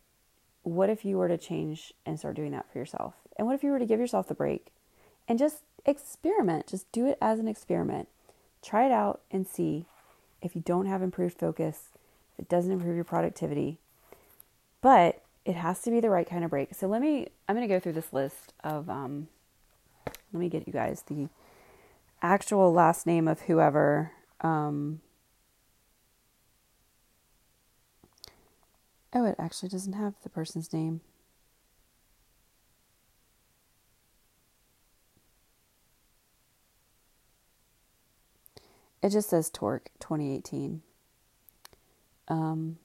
What 0.64 0.90
if 0.90 1.04
you 1.06 1.18
were 1.18 1.28
to 1.28 1.38
change 1.38 1.94
and 2.06 2.20
start 2.20 2.36
doing 2.36 2.52
that 2.52 2.72
for 2.72 2.78
yourself? 2.78 3.16
And 3.38 3.48
what 3.48 3.56
if 3.56 3.64
you 3.64 3.72
were 3.72 3.80
to 3.80 3.86
give 3.86 4.00
yourself 4.00 4.28
the 4.28 4.36
break 4.36 4.68
and 5.28 5.40
just 5.40 5.64
experiment? 5.86 6.68
Just 6.68 6.92
do 6.92 7.08
it 7.08 7.18
as 7.22 7.40
an 7.40 7.48
experiment. 7.48 8.08
Try 8.62 8.86
it 8.86 8.92
out 8.92 9.22
and 9.32 9.48
see 9.48 9.86
if 10.42 10.56
you 10.56 10.62
don't 10.62 10.86
have 10.86 11.02
improved 11.02 11.40
focus, 11.40 11.90
if 12.34 12.46
it 12.46 12.50
doesn't 12.50 12.72
improve 12.72 12.96
your 12.96 13.06
productivity. 13.06 13.80
But 14.82 15.24
it 15.46 15.56
has 15.56 15.82
to 15.84 15.92
be 15.92 16.00
the 16.00 16.10
right 16.10 16.30
kind 16.30 16.44
of 16.44 16.52
break. 16.52 16.76
So 16.76 16.88
let 16.88 17.02
me, 17.02 17.30
I'm 17.48 17.56
going 17.56 17.68
to 17.68 17.74
go 17.74 17.80
through 17.80 17.94
this 17.94 18.14
list 18.14 18.54
of, 18.64 18.90
um, 18.90 19.28
let 20.06 20.40
me 20.40 20.50
get 20.50 20.68
you 20.68 20.74
guys 20.74 21.04
the 21.08 21.30
actual 22.22 22.72
last 22.72 23.06
name 23.06 23.28
of 23.28 23.42
whoever. 23.42 24.12
Um, 24.42 25.02
oh, 29.14 29.26
it 29.26 29.36
actually 29.40 29.70
doesn't 29.70 29.94
have 29.94 30.16
the 30.24 30.30
person's 30.30 30.72
name. 30.74 31.02
It 39.02 39.10
just 39.10 39.30
says 39.30 39.50
Tork 39.50 39.90
2018. 40.00 40.82
Um, 42.28 42.78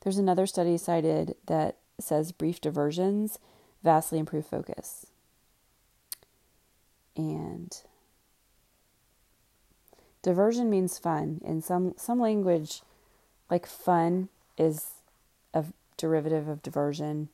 there's 0.00 0.18
another 0.18 0.46
study 0.46 0.76
cited 0.76 1.36
that 1.46 1.78
says 2.00 2.32
brief 2.32 2.60
diversions 2.60 3.38
vastly 3.82 4.18
improve 4.18 4.46
focus. 4.46 5.06
And 7.16 7.76
diversion 10.22 10.68
means 10.68 10.98
fun. 10.98 11.40
In 11.44 11.62
some 11.62 11.94
some 11.96 12.20
language, 12.20 12.82
like 13.50 13.66
fun 13.66 14.28
is 14.58 14.90
a 15.54 15.64
derivative 15.96 16.48
of 16.48 16.62
diversion. 16.62 17.28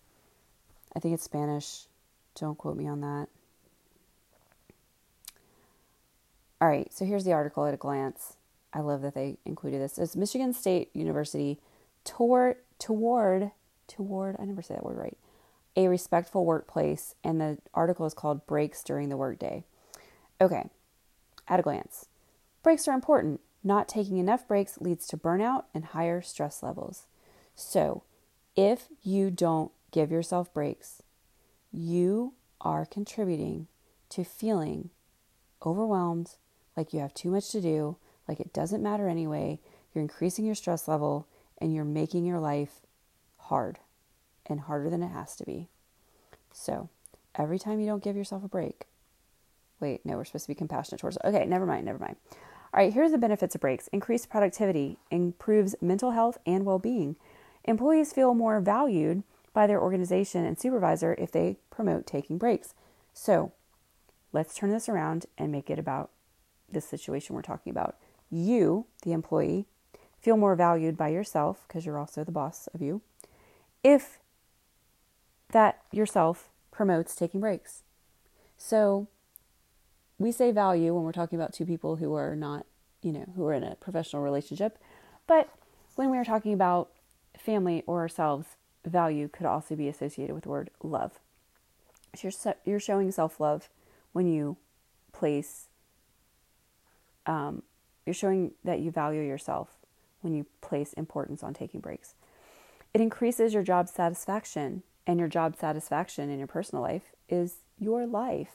I 0.95 1.01
think 1.01 1.15
it's 1.15 1.25
Spanish. 1.25 1.87
Don't 2.35 2.59
quote 2.59 2.77
me 2.77 2.87
on 2.87 3.01
that. 3.01 3.29
All 6.61 6.69
right, 6.69 6.93
so 6.93 7.05
here's 7.05 7.25
the 7.25 7.33
article 7.33 7.67
at 7.67 7.75
a 7.75 7.79
glance. 7.79 8.37
I 8.73 8.81
love 8.81 9.03
that 9.03 9.15
they 9.15 9.37
included 9.45 9.81
this. 9.81 9.99
It's 9.99 10.15
Michigan 10.15 10.55
State 10.55 10.91
University 10.95 11.59
toward 12.05 12.57
toward 12.79 13.51
toward 13.89 14.37
I 14.39 14.45
never 14.45 14.63
say 14.63 14.75
that 14.75 14.85
word 14.85 14.97
right. 14.97 15.17
A 15.77 15.89
respectful 15.89 16.45
workplace, 16.45 17.15
and 17.25 17.41
the 17.41 17.59
article 17.75 18.07
is 18.07 18.15
called 18.15 18.47
Breaks 18.47 18.83
During 18.85 19.09
the 19.09 19.17
Workday. 19.17 19.65
Okay, 20.43 20.71
at 21.47 21.61
a 21.61 21.63
glance. 21.63 22.07
Breaks 22.65 22.89
are 22.89 22.95
important. 22.95 23.41
Not 23.63 23.89
taking 23.89 24.19
enough 24.19 24.49
breaks 24.49 24.81
leads 24.81 25.07
to 25.07 25.17
burnout 25.17 25.67
and 25.73 25.85
higher 25.85 26.21
stress 26.21 26.65
levels. 26.65 27.05
So, 27.55 28.03
if 28.57 28.89
you 29.05 29.31
don't 29.31 29.71
give 29.93 30.11
yourself 30.11 30.53
breaks, 30.53 31.01
you 31.73 32.35
are 32.61 32.85
contributing 32.85 33.69
to 34.09 34.25
feeling 34.25 34.91
overwhelmed, 35.65 36.35
like 36.77 36.93
you 36.93 36.99
have 36.99 37.15
too 37.15 37.31
much 37.31 37.51
to 37.51 37.61
do, 37.61 37.97
like 38.27 38.41
it 38.41 38.53
doesn't 38.53 38.83
matter 38.83 39.07
anyway. 39.07 39.61
You're 39.95 40.03
increasing 40.03 40.45
your 40.45 40.57
stress 40.57 40.89
level 40.89 41.29
and 41.59 41.73
you're 41.73 41.85
making 41.85 42.25
your 42.25 42.41
life 42.41 42.81
hard 43.37 43.79
and 44.47 44.59
harder 44.59 44.91
than 44.91 45.05
it 45.05 45.13
has 45.13 45.37
to 45.37 45.45
be. 45.45 45.69
So, 46.53 46.89
every 47.37 47.61
time 47.61 47.79
you 47.79 47.87
don't 47.87 48.03
give 48.03 48.17
yourself 48.17 48.43
a 48.43 48.49
break, 48.49 48.87
wait, 49.83 50.05
no, 50.07 50.17
we're 50.17 50.25
supposed 50.25 50.45
to 50.45 50.49
be 50.49 50.55
compassionate 50.55 51.01
towards. 51.01 51.19
Okay, 51.25 51.45
never 51.45 51.67
mind, 51.67 51.85
never 51.85 51.99
mind. 51.99 52.17
All 52.31 52.83
right, 52.83 52.93
here's 52.93 53.11
the 53.13 53.19
benefits 53.19 53.55
of 53.55 53.61
breaks 53.61 53.89
increased 53.89 54.31
productivity, 54.31 54.99
improves 55.11 55.75
mental 55.83 56.13
health 56.13 56.39
and 56.47 56.65
well 56.65 56.79
being. 56.79 57.17
Employees 57.65 58.13
feel 58.13 58.35
more 58.35 58.61
valued 58.61 59.23
by 59.53 59.67
their 59.67 59.81
organization 59.81 60.45
and 60.47 60.59
supervisor 60.59 61.15
if 61.19 61.31
they 61.31 61.59
promote 61.71 62.07
taking 62.07 62.39
breaks. 62.39 62.75
So, 63.13 63.53
let's 64.33 64.55
turn 64.55 64.71
this 64.71 64.89
around 64.89 65.27
and 65.37 65.53
make 65.53 65.69
it 65.69 65.79
about 65.79 66.11
this 66.71 66.87
situation 66.87 67.37
we're 67.37 67.43
talking 67.43 67.71
about. 67.71 67.97
You, 68.31 68.87
the 69.03 69.13
employee, 69.13 69.67
feel 70.19 70.39
more 70.39 70.57
valued 70.57 70.97
by 70.97 71.09
yourself 71.09 71.65
because 71.69 71.85
you're 71.85 71.99
also 71.99 72.25
the 72.25 72.33
boss 72.33 72.69
of 72.73 72.81
you 72.81 73.03
if 73.83 74.19
that 75.51 75.81
yourself 75.91 76.49
promotes 76.71 77.15
taking 77.15 77.41
breaks. 77.41 77.83
So 78.57 79.09
we 80.19 80.33
say 80.33 80.53
value 80.53 80.95
when 80.95 81.05
we're 81.05 81.13
talking 81.13 81.39
about 81.39 81.53
two 81.53 81.67
people 81.67 81.97
who 81.97 82.15
are 82.15 82.37
not, 82.37 82.67
you 83.03 83.13
know, 83.13 83.27
who 83.37 83.47
are 83.47 83.55
in 83.55 83.65
a 83.65 83.75
professional 83.77 84.23
relationship. 84.23 84.79
But 85.27 85.49
when 85.97 86.11
we 86.11 86.19
are 86.19 86.25
talking 86.25 86.53
about 86.53 86.91
family 87.37 87.83
or 87.87 88.01
ourselves, 88.01 88.49
value 88.85 89.29
could 89.29 89.47
also 89.47 89.75
be 89.75 89.89
associated 89.89 90.35
with 90.35 90.45
the 90.45 90.51
word 90.51 90.71
love. 90.83 91.19
So 92.15 92.29
you're, 92.29 92.55
you're 92.65 92.81
showing 92.81 93.11
self 93.11 93.41
love 93.41 93.69
when 94.13 94.27
you 94.27 94.57
place 95.13 95.67
um, 97.27 97.63
you're 98.05 98.15
showing 98.15 98.53
that 98.65 98.81
you 98.81 98.91
value 98.91 99.23
yourself 99.23 99.69
when 100.23 100.35
you 100.35 100.47
place 100.61 100.93
importance 100.95 101.43
on 101.43 101.55
taking 101.55 101.81
breaks. 101.81 102.15
It 102.95 103.01
increases 103.01 103.55
your 103.55 103.63
job 103.63 103.89
satisfaction, 103.89 104.83
and 105.07 105.19
your 105.19 105.29
job 105.29 105.57
satisfaction 105.57 106.31
in 106.31 106.39
your 106.39 106.47
personal 106.47 106.83
life 106.83 107.13
is 107.29 107.57
your 107.79 108.07
life. 108.07 108.55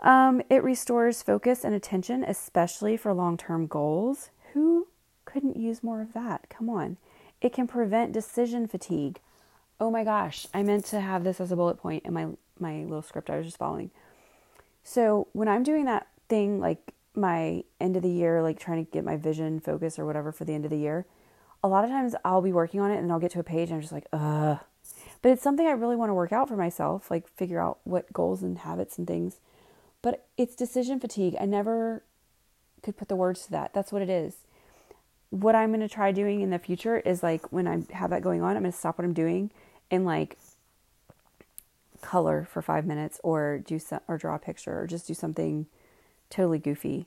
Um, 0.00 0.42
it 0.50 0.62
restores 0.62 1.22
focus 1.22 1.64
and 1.64 1.74
attention, 1.74 2.24
especially 2.24 2.96
for 2.96 3.12
long 3.12 3.36
term 3.36 3.66
goals. 3.66 4.30
Who 4.52 4.88
couldn't 5.24 5.56
use 5.56 5.82
more 5.82 6.00
of 6.00 6.12
that? 6.12 6.48
Come 6.48 6.68
on. 6.68 6.96
It 7.40 7.52
can 7.52 7.66
prevent 7.66 8.12
decision 8.12 8.66
fatigue. 8.66 9.20
Oh 9.78 9.90
my 9.90 10.04
gosh, 10.04 10.46
I 10.54 10.62
meant 10.62 10.86
to 10.86 11.00
have 11.00 11.24
this 11.24 11.40
as 11.40 11.52
a 11.52 11.56
bullet 11.56 11.76
point 11.76 12.04
in 12.06 12.14
my, 12.14 12.28
my 12.58 12.82
little 12.84 13.02
script 13.02 13.28
I 13.28 13.36
was 13.36 13.46
just 13.46 13.58
following. 13.58 13.90
So 14.82 15.28
when 15.32 15.48
I'm 15.48 15.62
doing 15.62 15.84
that 15.84 16.06
thing 16.28 16.60
like 16.60 16.94
my 17.14 17.64
end 17.80 17.96
of 17.96 18.02
the 18.02 18.08
year, 18.08 18.42
like 18.42 18.58
trying 18.58 18.84
to 18.84 18.90
get 18.90 19.04
my 19.04 19.16
vision 19.16 19.60
focus 19.60 19.98
or 19.98 20.06
whatever 20.06 20.32
for 20.32 20.44
the 20.44 20.54
end 20.54 20.64
of 20.64 20.70
the 20.70 20.78
year, 20.78 21.04
a 21.62 21.68
lot 21.68 21.84
of 21.84 21.90
times 21.90 22.14
I'll 22.24 22.42
be 22.42 22.52
working 22.52 22.80
on 22.80 22.90
it 22.90 22.98
and 22.98 23.10
I'll 23.10 23.18
get 23.18 23.32
to 23.32 23.40
a 23.40 23.44
page 23.44 23.68
and 23.68 23.76
I'm 23.76 23.80
just 23.80 23.92
like, 23.92 24.06
ugh. 24.12 24.58
But 25.20 25.32
it's 25.32 25.42
something 25.42 25.66
I 25.66 25.72
really 25.72 25.96
want 25.96 26.10
to 26.10 26.14
work 26.14 26.32
out 26.32 26.48
for 26.48 26.56
myself, 26.56 27.10
like 27.10 27.26
figure 27.28 27.60
out 27.60 27.78
what 27.84 28.12
goals 28.12 28.42
and 28.42 28.58
habits 28.58 28.96
and 28.96 29.06
things. 29.06 29.40
But 30.02 30.26
it's 30.36 30.54
decision 30.54 31.00
fatigue. 31.00 31.36
I 31.40 31.46
never 31.46 32.02
could 32.82 32.96
put 32.96 33.08
the 33.08 33.16
words 33.16 33.46
to 33.46 33.50
that. 33.52 33.72
That's 33.74 33.92
what 33.92 34.02
it 34.02 34.10
is. 34.10 34.36
What 35.30 35.54
I'm 35.54 35.70
going 35.70 35.80
to 35.80 35.88
try 35.88 36.12
doing 36.12 36.40
in 36.40 36.50
the 36.50 36.58
future 36.58 36.98
is 37.00 37.22
like 37.22 37.52
when 37.52 37.66
I 37.66 37.82
have 37.94 38.10
that 38.10 38.22
going 38.22 38.42
on, 38.42 38.56
I'm 38.56 38.62
going 38.62 38.72
to 38.72 38.78
stop 38.78 38.98
what 38.98 39.04
I'm 39.04 39.12
doing 39.12 39.50
and 39.90 40.04
like 40.04 40.38
color 42.00 42.46
for 42.50 42.62
five 42.62 42.86
minutes 42.86 43.20
or 43.24 43.58
do 43.58 43.78
some, 43.78 44.00
or 44.06 44.16
draw 44.16 44.36
a 44.36 44.38
picture 44.38 44.80
or 44.80 44.86
just 44.86 45.08
do 45.08 45.14
something 45.14 45.66
totally 46.30 46.58
goofy 46.58 47.06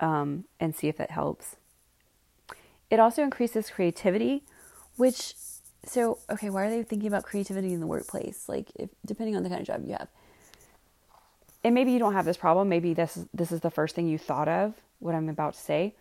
um, 0.00 0.44
and 0.60 0.76
see 0.76 0.88
if 0.88 0.96
that 0.98 1.10
helps. 1.10 1.56
It 2.90 3.00
also 3.00 3.22
increases 3.22 3.70
creativity, 3.70 4.42
which, 4.96 5.34
so, 5.84 6.18
okay, 6.30 6.50
why 6.50 6.66
are 6.66 6.70
they 6.70 6.82
thinking 6.82 7.08
about 7.08 7.24
creativity 7.24 7.72
in 7.72 7.80
the 7.80 7.86
workplace? 7.86 8.48
Like, 8.48 8.70
if, 8.74 8.90
depending 9.06 9.34
on 9.34 9.42
the 9.42 9.48
kind 9.48 9.62
of 9.62 9.66
job 9.66 9.82
you 9.86 9.92
have. 9.92 10.08
And 11.64 11.74
maybe 11.74 11.92
you 11.92 11.98
don't 11.98 12.14
have 12.14 12.24
this 12.24 12.36
problem. 12.36 12.68
Maybe 12.68 12.94
this 12.94 13.16
is, 13.16 13.26
this 13.32 13.52
is 13.52 13.60
the 13.60 13.70
first 13.70 13.94
thing 13.94 14.08
you 14.08 14.18
thought 14.18 14.48
of, 14.48 14.74
what 14.98 15.14
I'm 15.14 15.28
about 15.28 15.54
to 15.54 15.60
say. 15.60 15.94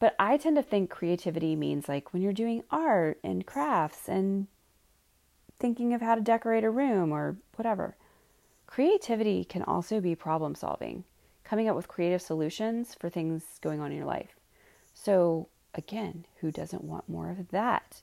But 0.00 0.14
I 0.18 0.36
tend 0.36 0.56
to 0.56 0.62
think 0.62 0.90
creativity 0.90 1.56
means 1.56 1.88
like 1.88 2.12
when 2.12 2.22
you're 2.22 2.32
doing 2.32 2.62
art 2.70 3.18
and 3.22 3.44
crafts 3.44 4.08
and 4.08 4.46
thinking 5.58 5.92
of 5.92 6.00
how 6.00 6.14
to 6.14 6.20
decorate 6.20 6.64
a 6.64 6.70
room 6.70 7.12
or 7.12 7.36
whatever. 7.56 7.96
Creativity 8.66 9.44
can 9.44 9.62
also 9.62 10.00
be 10.00 10.14
problem 10.14 10.54
solving 10.54 11.04
coming 11.42 11.66
up 11.66 11.74
with 11.74 11.88
creative 11.88 12.20
solutions 12.20 12.94
for 12.94 13.08
things 13.08 13.42
going 13.62 13.80
on 13.80 13.90
in 13.90 13.96
your 13.96 14.06
life. 14.06 14.36
So, 14.92 15.48
Again, 15.78 16.24
who 16.40 16.50
doesn't 16.50 16.82
want 16.82 17.08
more 17.08 17.30
of 17.30 17.50
that? 17.50 18.02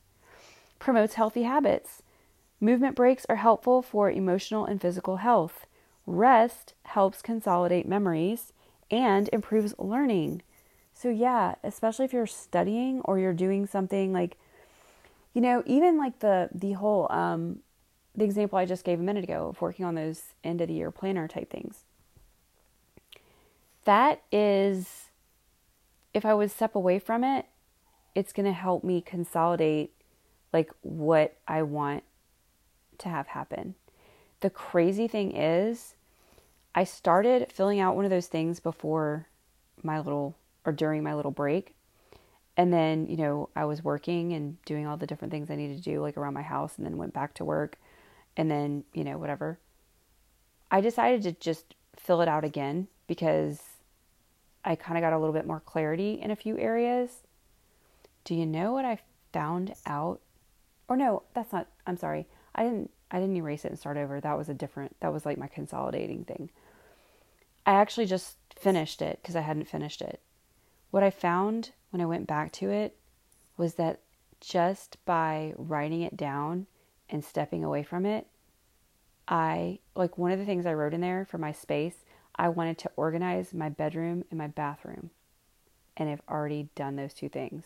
Promotes 0.80 1.16
healthy 1.16 1.44
habits. 1.44 2.04
Movement 2.62 2.96
breaks 2.96 3.26
are 3.28 3.36
helpful 3.36 3.82
for 3.82 4.10
emotional 4.10 4.66
and 4.66 4.82
physical 4.82 5.18
health. 5.18 5.66
Rest 6.06 6.74
helps 6.84 7.22
consolidate 7.22 7.88
memories 7.88 8.54
and 8.92 9.30
improves 9.34 9.74
learning. 9.78 10.42
So, 10.94 11.10
yeah, 11.10 11.56
especially 11.64 12.06
if 12.06 12.14
you're 12.14 12.28
studying 12.28 13.02
or 13.02 13.20
you're 13.20 13.34
doing 13.34 13.68
something 13.68 14.14
like, 14.14 14.38
you 15.34 15.42
know, 15.42 15.64
even 15.66 15.98
like 15.98 16.20
the, 16.20 16.50
the 16.54 16.74
whole, 16.74 17.12
um, 17.12 17.60
the 18.16 18.24
example 18.24 18.58
I 18.58 18.66
just 18.66 18.86
gave 18.86 19.00
a 19.00 19.04
minute 19.04 19.24
ago 19.24 19.50
of 19.50 19.62
working 19.62 19.84
on 19.84 19.96
those 19.96 20.34
end 20.44 20.62
of 20.62 20.68
the 20.68 20.76
year 20.76 20.92
planner 20.92 21.28
type 21.28 21.50
things. 21.50 21.84
That 23.84 24.22
is, 24.32 25.10
if 26.14 26.26
I 26.26 26.34
would 26.34 26.52
step 26.52 26.76
away 26.76 27.00
from 27.00 27.24
it, 27.24 27.46
it's 28.16 28.32
going 28.32 28.46
to 28.46 28.54
help 28.54 28.84
me 28.84 29.02
consolidate 29.02 29.92
like 30.54 30.72
what 30.82 31.36
I 31.48 31.64
want 31.64 32.04
to 33.00 33.10
have 33.10 33.28
happen. 33.28 33.76
The 34.46 34.52
crazy 34.52 35.08
thing 35.08 35.36
is, 35.36 35.96
I 36.76 36.84
started 36.84 37.52
filling 37.52 37.80
out 37.80 37.96
one 37.96 38.06
of 38.06 38.12
those 38.12 38.28
things 38.28 38.60
before 38.60 39.26
my 39.82 39.98
little 39.98 40.38
or 40.64 40.72
during 40.72 41.02
my 41.02 41.16
little 41.16 41.32
break. 41.32 41.74
And 42.56 42.72
then, 42.72 43.08
you 43.08 43.18
know, 43.18 43.50
I 43.56 43.66
was 43.66 43.84
working 43.84 44.34
and 44.34 44.64
doing 44.66 44.86
all 44.86 44.98
the 44.98 45.08
different 45.08 45.32
things 45.32 45.50
I 45.50 45.56
needed 45.56 45.78
to 45.78 45.84
do, 45.84 46.00
like 46.00 46.16
around 46.16 46.36
my 46.36 46.44
house, 46.44 46.78
and 46.78 46.86
then 46.86 46.98
went 46.98 47.12
back 47.12 47.34
to 47.34 47.44
work. 47.44 47.80
And 48.38 48.52
then, 48.52 48.84
you 48.94 49.04
know, 49.04 49.18
whatever. 49.18 49.58
I 50.70 50.80
decided 50.80 51.24
to 51.24 51.32
just 51.32 51.74
fill 51.96 52.22
it 52.22 52.28
out 52.28 52.44
again 52.44 52.88
because 53.08 53.60
I 54.64 54.76
kind 54.76 54.96
of 54.96 55.02
got 55.02 55.14
a 55.14 55.18
little 55.18 55.34
bit 55.34 55.48
more 55.48 55.60
clarity 55.60 56.20
in 56.22 56.30
a 56.30 56.36
few 56.36 56.56
areas. 56.60 57.24
Do 58.24 58.36
you 58.36 58.46
know 58.46 58.74
what 58.74 58.86
I 58.86 59.00
found 59.34 59.74
out? 59.88 60.22
Or 60.88 60.96
no, 60.96 61.24
that's 61.34 61.52
not, 61.52 61.66
I'm 61.88 61.98
sorry. 61.98 62.28
I 62.56 62.64
didn't 62.64 62.92
I 63.12 63.20
didn't 63.20 63.38
erase 63.38 63.66
it 63.66 63.70
and 63.70 63.80
start 63.80 63.98
over. 63.98 64.20
That 64.20 64.38
was 64.38 64.50
a 64.50 64.54
different 64.54 64.96
that 65.02 65.14
was 65.14 65.26
like 65.26 65.38
my 65.38 65.48
consolidating 65.48 66.24
thing. 66.24 66.50
I 67.66 67.74
actually 67.74 68.06
just 68.06 68.38
finished 68.56 69.02
it 69.02 69.20
because 69.22 69.36
I 69.36 69.42
hadn't 69.42 69.68
finished 69.68 70.02
it. 70.02 70.22
What 70.92 71.04
I 71.04 71.10
found 71.10 71.72
when 71.90 72.02
I 72.02 72.06
went 72.06 72.28
back 72.28 72.52
to 72.54 72.70
it 72.70 72.96
was 73.58 73.76
that 73.76 74.00
just 74.40 74.98
by 75.06 75.54
writing 75.58 76.02
it 76.02 76.16
down 76.16 76.68
and 77.10 77.24
stepping 77.24 77.64
away 77.64 77.84
from 77.84 78.06
it, 78.06 78.28
I 79.28 79.80
like 79.96 80.18
one 80.18 80.32
of 80.32 80.40
the 80.40 80.46
things 80.46 80.66
I 80.66 80.74
wrote 80.74 80.94
in 80.94 81.02
there 81.02 81.26
for 81.26 81.38
my 81.38 81.52
space, 81.52 82.06
I 82.36 82.50
wanted 82.50 82.78
to 82.80 82.92
organize 82.96 83.54
my 83.54 83.70
bedroom 83.70 84.24
and 84.30 84.38
my 84.38 84.48
bathroom. 84.48 85.10
And 85.98 86.10
I've 86.10 86.22
already 86.30 86.70
done 86.76 86.96
those 86.96 87.14
two 87.14 87.30
things. 87.30 87.64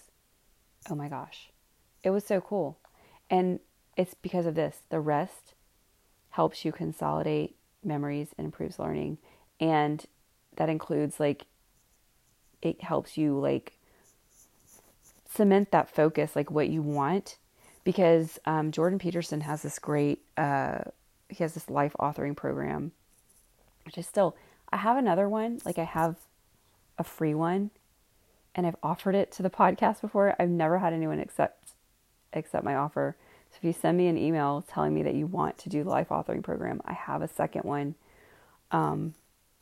Oh 0.89 0.95
my 0.95 1.09
gosh. 1.09 1.49
It 2.03 2.11
was 2.11 2.23
so 2.23 2.39
cool. 2.39 2.77
And 3.29 3.59
it's 3.99 4.13
because 4.13 4.45
of 4.45 4.55
this. 4.55 4.83
The 4.89 5.01
rest 5.01 5.53
helps 6.29 6.63
you 6.63 6.71
consolidate 6.71 7.57
memories 7.83 8.29
and 8.37 8.45
improves 8.45 8.79
learning. 8.79 9.17
And 9.59 10.05
that 10.55 10.69
includes 10.69 11.19
like, 11.19 11.47
it 12.61 12.81
helps 12.81 13.17
you 13.17 13.37
like 13.37 13.73
cement 15.29 15.71
that 15.71 15.93
focus, 15.93 16.33
like 16.33 16.49
what 16.49 16.69
you 16.69 16.81
want. 16.81 17.35
Because 17.83 18.39
um, 18.45 18.71
Jordan 18.71 18.99
Peterson 18.99 19.41
has 19.41 19.63
this 19.63 19.79
great, 19.79 20.23
uh, 20.37 20.79
he 21.27 21.43
has 21.43 21.53
this 21.53 21.69
life 21.69 21.93
authoring 21.99 22.37
program, 22.37 22.93
which 23.83 23.97
is 23.97 24.07
still, 24.07 24.33
I 24.71 24.77
have 24.77 24.95
another 24.95 25.27
one. 25.27 25.59
Like 25.65 25.77
I 25.77 25.83
have 25.83 26.15
a 26.97 27.03
free 27.03 27.33
one 27.33 27.71
and 28.55 28.65
I've 28.65 28.77
offered 28.81 29.15
it 29.15 29.29
to 29.33 29.43
the 29.43 29.49
podcast 29.49 29.99
before. 29.99 30.37
I've 30.39 30.47
never 30.47 30.79
had 30.79 30.93
anyone 30.93 31.19
accept 31.19 31.73
accept 32.31 32.63
my 32.63 32.75
offer. 32.75 33.17
So 33.51 33.57
if 33.57 33.63
you 33.63 33.73
send 33.73 33.97
me 33.97 34.07
an 34.07 34.17
email 34.17 34.63
telling 34.67 34.93
me 34.93 35.03
that 35.03 35.15
you 35.15 35.25
want 35.25 35.57
to 35.59 35.69
do 35.69 35.83
the 35.83 35.89
life 35.89 36.09
authoring 36.09 36.43
program, 36.43 36.81
I 36.85 36.93
have 36.93 37.21
a 37.21 37.27
second 37.27 37.63
one 37.63 37.95
um, 38.71 39.13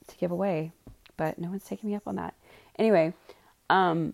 to 0.08 0.18
give 0.18 0.32
away, 0.32 0.72
but 1.16 1.40
no 1.40 1.50
one's 1.50 1.64
taking 1.64 1.90
me 1.90 1.96
up 1.96 2.08
on 2.08 2.16
that. 2.16 2.34
Anyway, 2.78 3.14
um, 3.70 4.14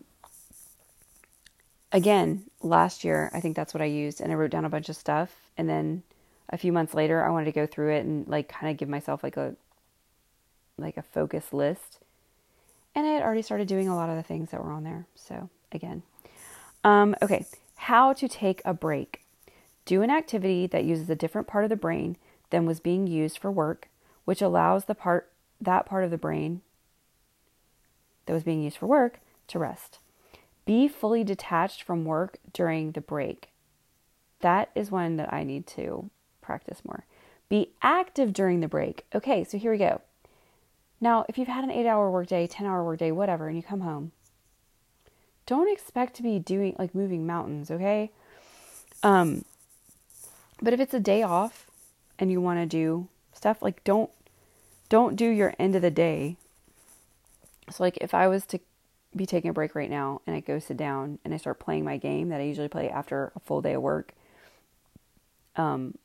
again, 1.92 2.44
last 2.62 3.04
year, 3.04 3.30
I 3.34 3.40
think 3.40 3.56
that's 3.56 3.74
what 3.74 3.82
I 3.82 3.86
used, 3.86 4.22
and 4.22 4.32
I 4.32 4.36
wrote 4.36 4.52
down 4.52 4.66
a 4.66 4.70
bunch 4.70 4.90
of 4.90 4.96
stuff, 4.96 5.36
and 5.58 5.70
then 5.70 6.04
a 6.50 6.58
few 6.58 6.72
months 6.72 6.94
later, 6.94 7.24
I 7.24 7.32
wanted 7.32 7.46
to 7.46 7.52
go 7.52 7.66
through 7.66 7.96
it 7.96 8.06
and 8.06 8.28
like 8.28 8.48
kind 8.48 8.72
of 8.72 8.78
give 8.78 8.90
myself 8.90 9.24
like 9.24 9.38
a 9.38 9.56
like 10.78 10.98
a 10.98 11.02
focus 11.04 11.54
list. 11.54 12.00
And 12.96 13.08
I 13.08 13.12
had 13.12 13.24
already 13.24 13.42
started 13.42 13.68
doing 13.68 13.88
a 13.88 13.96
lot 13.96 14.10
of 14.10 14.16
the 14.16 14.24
things 14.24 14.52
that 14.52 14.64
were 14.64 14.72
on 14.72 14.84
there. 14.84 15.08
So 15.16 15.50
again, 15.72 16.04
um, 16.84 17.16
okay, 17.22 17.46
how 17.76 18.14
to 18.14 18.28
take 18.28 18.62
a 18.66 18.74
break. 18.74 19.23
Do 19.86 20.02
an 20.02 20.10
activity 20.10 20.68
that 20.68 20.86
uses 20.86 21.10
a 21.10 21.16
different 21.16 21.48
part 21.48 21.64
of 21.64 21.70
the 21.70 21.76
brain 21.76 22.18
than 22.50 22.66
was 22.66 22.80
being 22.80 23.08
used 23.08 23.38
for 23.38 23.52
work, 23.52 23.90
which 24.26 24.42
allows 24.42 24.86
the 24.86 24.96
part 24.96 25.32
that 25.60 25.86
part 25.86 26.04
of 26.04 26.12
the 26.12 26.18
brain 26.18 26.62
that 28.26 28.34
was 28.34 28.44
being 28.44 28.64
used 28.64 28.78
for 28.78 28.86
work 28.86 29.20
to 29.48 29.60
rest. 29.60 30.00
Be 30.66 30.88
fully 30.88 31.24
detached 31.24 31.84
from 31.84 32.06
work 32.06 32.38
during 32.54 32.92
the 32.92 33.02
break. 33.02 33.50
That 34.40 34.70
is 34.76 34.92
one 34.92 35.18
that 35.18 35.34
I 35.34 35.44
need 35.44 35.68
to 35.68 36.10
practice 36.42 36.82
more. 36.86 37.06
Be 37.50 37.72
active 37.82 38.34
during 38.34 38.62
the 38.62 38.68
break. 38.68 39.06
Okay, 39.14 39.44
so 39.44 39.58
here 39.58 39.72
we 39.72 39.78
go. 39.78 40.02
Now, 41.02 41.26
if 41.28 41.38
you've 41.38 41.50
had 41.50 41.64
an 41.64 41.72
eight 41.72 41.86
hour 41.86 42.10
workday, 42.10 42.48
10 42.48 42.66
hour 42.66 42.84
workday, 42.84 43.12
whatever, 43.12 43.48
and 43.48 43.58
you 43.58 43.64
come 43.64 43.82
home, 43.82 44.14
don't 45.46 45.72
expect 45.72 46.16
to 46.16 46.24
be 46.24 46.40
doing 46.40 46.76
like 46.80 46.96
moving 46.96 47.26
mountains, 47.26 47.70
okay? 47.70 48.12
Um, 49.02 49.44
but 50.64 50.74
if 50.74 50.80
it's 50.80 50.94
a 50.94 51.00
day 51.00 51.22
off 51.22 51.68
and 52.18 52.32
you 52.32 52.40
want 52.40 52.60
to 52.60 52.66
do 52.66 53.10
stuff, 53.34 53.62
like 53.62 53.84
don't 53.84 54.10
don't 54.88 55.18
do 55.18 55.28
your 55.28 55.54
end 55.60 55.76
of 55.76 55.82
the 55.82 55.92
day. 55.92 56.38
So 57.70 57.84
like 57.84 57.98
if 57.98 58.14
I 58.14 58.28
was 58.30 58.46
to 58.48 58.60
be 59.16 59.26
taking 59.26 59.50
a 59.50 59.54
break 59.54 59.76
right 59.76 59.90
now 59.90 60.22
and 60.26 60.36
I 60.36 60.40
go 60.40 60.60
sit 60.60 60.78
down 60.78 61.20
and 61.26 61.34
I 61.34 61.38
start 61.38 61.60
playing 61.60 61.84
my 61.84 61.98
game 61.98 62.30
that 62.30 62.40
I 62.40 62.46
usually 62.46 62.70
play 62.70 62.90
after 62.90 63.34
a 63.36 63.40
full 63.42 63.62
day 63.62 63.74
of 63.74 63.82
work, 63.82 64.14
um, 65.58 65.98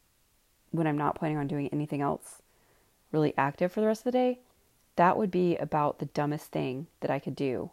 when 0.73 0.87
I'm 0.87 0.99
not 0.99 1.15
planning 1.15 1.39
on 1.39 1.47
doing 1.47 1.69
anything 1.73 2.03
else 2.03 2.43
really 3.13 3.33
active 3.39 3.73
for 3.73 3.81
the 3.81 3.87
rest 3.87 4.01
of 4.01 4.05
the 4.07 4.19
day, 4.19 4.41
that 4.97 5.17
would 5.17 5.31
be 5.31 5.57
about 5.57 6.01
the 6.01 6.07
dumbest 6.07 6.47
thing 6.47 6.89
that 7.01 7.11
I 7.11 7.21
could 7.21 7.37
do 7.37 7.71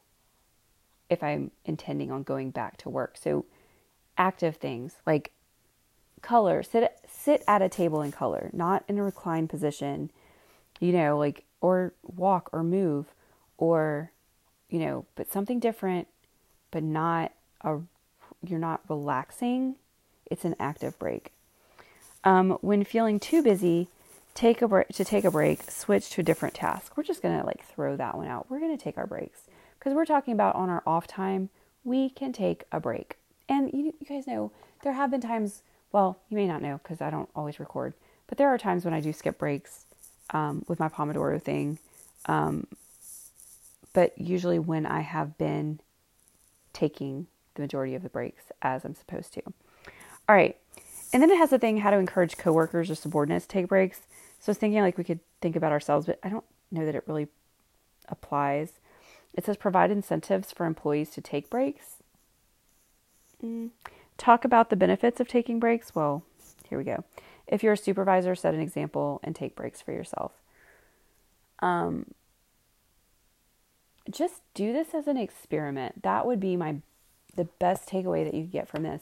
if 1.10 1.24
I'm 1.24 1.52
intending 1.66 2.12
on 2.12 2.24
going 2.24 2.52
back 2.52 2.78
to 2.78 2.90
work. 2.90 3.18
So 3.18 3.46
active 4.18 4.58
things 4.58 4.98
like 5.06 5.32
color, 6.26 6.64
sit 6.64 6.98
sit 7.08 7.44
at 7.48 7.62
a 7.62 7.70
table 7.70 8.02
in 8.02 8.12
color, 8.12 8.50
not 8.52 8.84
in 8.88 8.98
a 8.98 9.04
reclined 9.04 9.50
position, 9.50 10.12
you 10.80 10.92
know, 10.92 11.18
like 11.18 11.46
or 11.62 11.94
walk 12.04 12.50
or 12.52 12.64
move 12.64 13.14
or 13.58 14.12
you 14.70 14.80
know, 14.80 15.06
but 15.16 15.32
something 15.32 15.60
different 15.60 16.08
but 16.72 16.84
not 16.84 17.32
a 17.62 17.80
you're 18.46 18.60
not 18.60 18.82
relaxing. 18.90 19.76
It's 20.26 20.44
an 20.44 20.56
active 20.60 20.98
break. 21.00 21.32
Um, 22.24 22.58
when 22.62 22.84
feeling 22.84 23.20
too 23.20 23.42
busy, 23.42 23.88
take 24.34 24.62
a 24.62 24.68
break 24.68 24.90
to 24.90 25.06
take 25.06 25.24
a 25.24 25.32
break, 25.32 25.70
switch 25.70 26.10
to 26.12 26.22
a 26.22 26.24
different 26.24 26.56
task. 26.56 26.98
We're 26.98 27.04
just 27.04 27.22
going 27.22 27.40
to 27.40 27.46
like 27.46 27.64
throw 27.64 27.96
that 27.96 28.18
one 28.18 28.28
out. 28.28 28.50
We're 28.50 28.60
going 28.60 28.76
to 28.76 28.84
take 28.84 28.98
our 28.98 29.08
breaks 29.08 29.42
because 29.80 29.94
we're 29.94 30.06
talking 30.06 30.34
about 30.34 30.56
on 30.56 30.70
our 30.70 30.84
off 30.86 31.08
time, 31.08 31.50
we 31.84 32.10
can 32.10 32.34
take 32.34 32.64
a 32.72 32.80
break. 32.80 33.18
And 33.48 33.72
you, 33.72 33.94
you 34.00 34.08
guys 34.08 34.28
know 34.28 34.52
there 34.84 34.94
have 34.94 35.12
been 35.12 35.22
times 35.22 35.62
well, 35.96 36.20
you 36.28 36.36
may 36.36 36.46
not 36.46 36.62
know 36.62 36.78
because 36.84 37.00
I 37.00 37.10
don't 37.10 37.30
always 37.38 37.58
record, 37.58 37.94
but 38.28 38.38
there 38.38 38.50
are 38.50 38.58
times 38.58 38.84
when 38.84 38.94
I 38.94 39.00
do 39.00 39.14
skip 39.14 39.38
breaks 39.38 39.86
um, 40.32 40.66
with 40.68 40.78
my 40.78 40.90
Pomodoro 40.90 41.42
thing. 41.42 41.80
Um, 42.26 42.68
but 43.94 44.12
usually 44.18 44.60
when 44.60 44.86
I 44.86 45.00
have 45.00 45.38
been 45.38 45.80
taking 46.74 47.28
the 47.54 47.62
majority 47.62 47.96
of 47.96 48.04
the 48.04 48.10
breaks 48.10 48.44
as 48.62 48.84
I'm 48.84 48.94
supposed 48.94 49.32
to. 49.36 49.42
All 50.28 50.36
right. 50.36 50.58
And 51.14 51.24
then 51.24 51.32
it 51.32 51.38
has 51.38 51.52
the 51.52 51.60
thing 51.60 51.78
how 51.78 51.92
to 51.92 51.98
encourage 51.98 52.36
coworkers 52.36 52.92
or 52.92 52.96
subordinates 52.96 53.46
to 53.46 53.54
take 53.54 53.70
breaks. 53.70 54.00
So 54.42 54.50
I 54.50 54.52
was 54.52 54.58
thinking 54.58 54.82
like 54.82 54.98
we 54.98 55.06
could 55.06 55.22
think 55.40 55.56
about 55.56 55.72
ourselves, 55.72 56.08
but 56.08 56.20
I 56.22 56.28
don't 56.28 56.44
know 56.72 56.86
that 56.86 56.96
it 56.96 57.06
really 57.08 57.30
applies. 58.10 58.74
It 59.34 59.46
says 59.46 59.56
provide 59.56 59.92
incentives 59.92 60.52
for 60.52 60.66
employees 60.66 61.12
to 61.12 61.22
take 61.22 61.50
breaks. 61.50 62.04
Mm. 63.42 63.70
Talk 64.18 64.46
about 64.46 64.70
the 64.70 64.76
benefits 64.76 65.20
of 65.20 65.28
taking 65.28 65.60
breaks. 65.60 65.94
Well, 65.94 66.24
here 66.70 66.78
we 66.78 66.84
go. 66.84 67.04
If 67.48 67.64
you're 67.64 67.74
a 67.74 67.78
supervisor, 67.78 68.36
set 68.36 68.54
an 68.54 68.62
example 68.62 69.20
and 69.24 69.36
take 69.36 69.56
breaks 69.56 69.82
for 69.82 69.92
yourself. 69.92 70.32
Um, 71.60 72.14
just 74.10 74.42
do 74.54 74.74
this 74.74 74.94
as 74.94 75.08
an 75.08 75.18
experiment. 75.18 76.04
That 76.04 76.26
would 76.26 76.40
be 76.40 76.56
my 76.56 76.78
the 77.36 77.46
best 77.46 77.90
takeaway 77.90 78.24
that 78.24 78.34
you 78.34 78.44
get 78.44 78.68
from 78.68 78.84
this. 78.84 79.02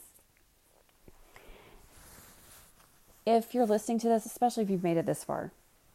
If 3.25 3.53
you're 3.53 3.65
listening 3.65 3.99
to 3.99 4.09
this, 4.09 4.25
especially 4.25 4.63
if 4.63 4.69
you've 4.69 4.83
made 4.83 4.97
it 4.97 5.05
this 5.05 5.23
far, 5.23 5.51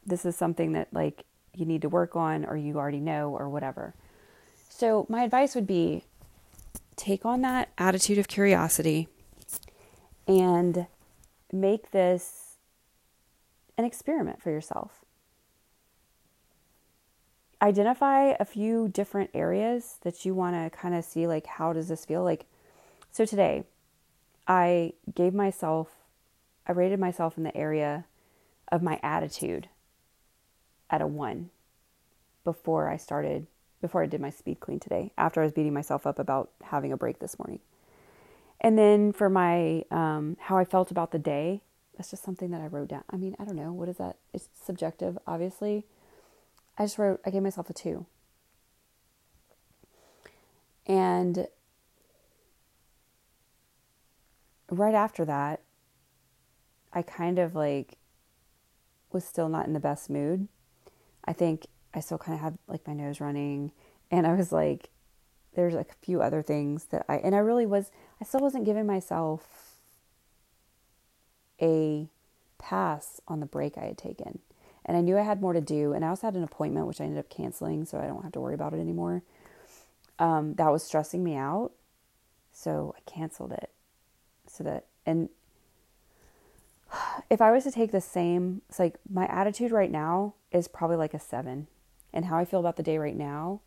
this 0.07 0.25
is 0.25 0.37
something 0.37 0.73
that 0.73 0.89
like 0.93 1.25
you 1.55 1.67
need 1.67 1.83
to 1.83 1.89
work 1.89 2.17
on 2.17 2.45
or 2.45 2.57
you 2.57 2.79
already 2.79 3.01
know 3.01 3.37
or 3.37 3.49
whatever. 3.49 3.95
So, 4.69 5.07
my 5.09 5.25
advice 5.25 5.55
would 5.55 5.67
be 5.67 6.05
take 6.99 7.25
on 7.25 7.41
that 7.43 7.71
attitude 7.79 8.19
of 8.19 8.29
curiosity 8.29 9.09
and 10.27 10.87
make 11.53 11.93
this 11.93 12.57
an 13.79 13.85
experiment 13.85 14.43
for 14.43 14.51
yourself. 14.51 15.05
Identify 17.63 18.35
a 18.39 18.45
few 18.45 18.89
different 18.89 19.31
areas 19.33 19.99
that 20.03 20.25
you 20.25 20.35
want 20.35 20.55
to 20.55 20.77
kind 20.77 20.95
of 20.95 21.05
see 21.05 21.27
like 21.27 21.47
how 21.47 21.73
does 21.73 21.89
this 21.89 22.05
feel 22.05 22.23
like 22.23 22.45
so 23.11 23.25
today 23.25 23.65
I 24.47 24.93
gave 25.13 25.35
myself 25.35 25.89
I 26.67 26.73
rated 26.73 27.01
myself 27.01 27.39
in 27.39 27.45
the 27.45 27.57
area 27.57 28.05
of 28.71 28.83
my 28.83 29.01
attitude 29.03 29.69
at 30.91 31.01
a 31.01 31.07
1 31.07 31.51
before 32.45 32.89
I 32.89 32.97
started 32.97 33.47
before 33.81 34.03
I 34.03 34.07
did 34.07 34.21
my 34.21 34.31
speed 34.31 34.61
clean 34.61 34.81
today 34.81 35.13
after 35.17 35.41
I 35.41 35.45
was 35.45 35.53
beating 35.53 35.75
myself 35.75 36.07
up 36.07 36.19
about 36.19 36.51
having 36.65 36.93
a 36.93 36.97
break 36.97 37.19
this 37.19 37.39
morning. 37.39 37.61
And 38.61 38.79
then 38.79 39.13
for 39.13 39.31
my 39.31 39.85
um, 39.91 40.37
how 40.41 40.59
I 40.59 40.65
felt 40.65 40.91
about 40.91 41.13
the 41.13 41.19
day, 41.19 41.63
that's 41.97 42.11
just 42.11 42.25
something 42.25 42.51
that 42.51 42.61
I 42.61 42.67
wrote 42.67 42.89
down. 42.89 43.05
I 43.11 43.17
mean, 43.17 43.37
I 43.39 43.45
don't 43.45 43.57
know 43.57 43.73
what 43.73 43.89
is 43.89 43.97
that. 43.99 44.17
It's 44.33 44.49
subjective, 44.65 45.19
obviously. 45.27 45.85
I 46.77 46.85
just 46.85 46.99
wrote. 46.99 47.21
I 47.25 47.31
gave 47.31 47.43
myself 47.43 47.71
a 47.71 47.73
two. 47.73 48.07
And 50.87 51.47
right 54.71 54.95
after 54.95 55.25
that, 55.25 55.61
I 56.93 57.03
kind 57.03 57.39
of 57.39 57.55
like 57.55 57.99
was 59.13 59.25
still 59.25 59.49
not 59.49 59.67
in 59.67 59.73
the 59.73 59.81
best 59.81 60.11
mood. 60.11 60.49
I 61.25 61.33
think 61.33 61.67
I 61.95 62.01
still 62.01 62.19
kind 62.19 62.35
of 62.35 62.41
had 62.41 62.59
like 62.67 62.87
my 62.87 62.93
nose 62.93 63.21
running 63.21 63.73
and 64.11 64.27
I 64.27 64.35
was 64.35 64.53
like 64.53 64.91
there's 65.55 65.75
like 65.75 65.91
a 65.91 66.05
few 66.05 66.21
other 66.21 66.43
things 66.43 66.87
that 66.87 67.05
I 67.09 67.17
and 67.17 67.35
I 67.35 67.39
really 67.39 67.67
was 67.67 67.91
I 68.21 68.25
still 68.25 68.41
wasn't 68.41 68.65
giving 68.65 68.87
myself 68.87 69.77
a 71.61 72.09
pass 72.59 73.21
on 73.27 73.41
the 73.41 73.47
break 73.47 73.77
I 73.77 73.87
had 73.87 73.99
taken. 73.99 74.41
And 74.85 74.97
I 74.97 75.01
knew 75.01 75.19
I 75.19 75.23
had 75.23 75.41
more 75.41 75.53
to 75.53 75.61
do 75.61 75.93
and 75.93 76.05
I 76.05 76.09
also 76.09 76.27
had 76.27 76.35
an 76.35 76.43
appointment 76.43 76.87
which 76.87 77.01
I 77.01 77.05
ended 77.05 77.19
up 77.19 77.29
canceling 77.29 77.85
so 77.85 77.99
I 77.99 78.07
don't 78.07 78.23
have 78.23 78.33
to 78.33 78.41
worry 78.41 78.55
about 78.55 78.75
it 78.75 78.81
anymore. 78.81 79.23
Um, 80.19 80.55
that 80.55 80.71
was 80.71 80.83
stressing 80.83 81.23
me 81.23 81.37
out. 81.37 81.73
So 82.53 82.95
I 82.97 83.11
canceled 83.11 83.53
it. 83.53 83.71
So 84.47 84.65
that 84.65 84.87
and 85.05 85.29
if 87.31 87.41
I 87.41 87.51
was 87.51 87.65
to 87.65 87.71
take 87.71 87.93
the 87.93 88.01
same, 88.01 88.63
it's 88.69 88.79
like 88.79 88.97
my 89.09 89.27
attitude 89.27 89.73
right 89.73 89.91
now 89.91 90.35
is 90.53 90.69
probably 90.69 90.97
like 90.97 91.15
a 91.15 91.19
seven, 91.19 91.67
and 92.19 92.27
how 92.27 92.37
I 92.37 92.45
feel 92.45 92.59
about 92.59 92.75
the 92.75 92.83
day 92.83 92.99
right 92.99 93.17
now 93.17 93.61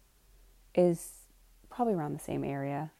is 0.75 1.19
probably 1.69 1.93
around 1.93 2.11
the 2.11 2.19
same 2.19 2.43
area. 2.43 2.91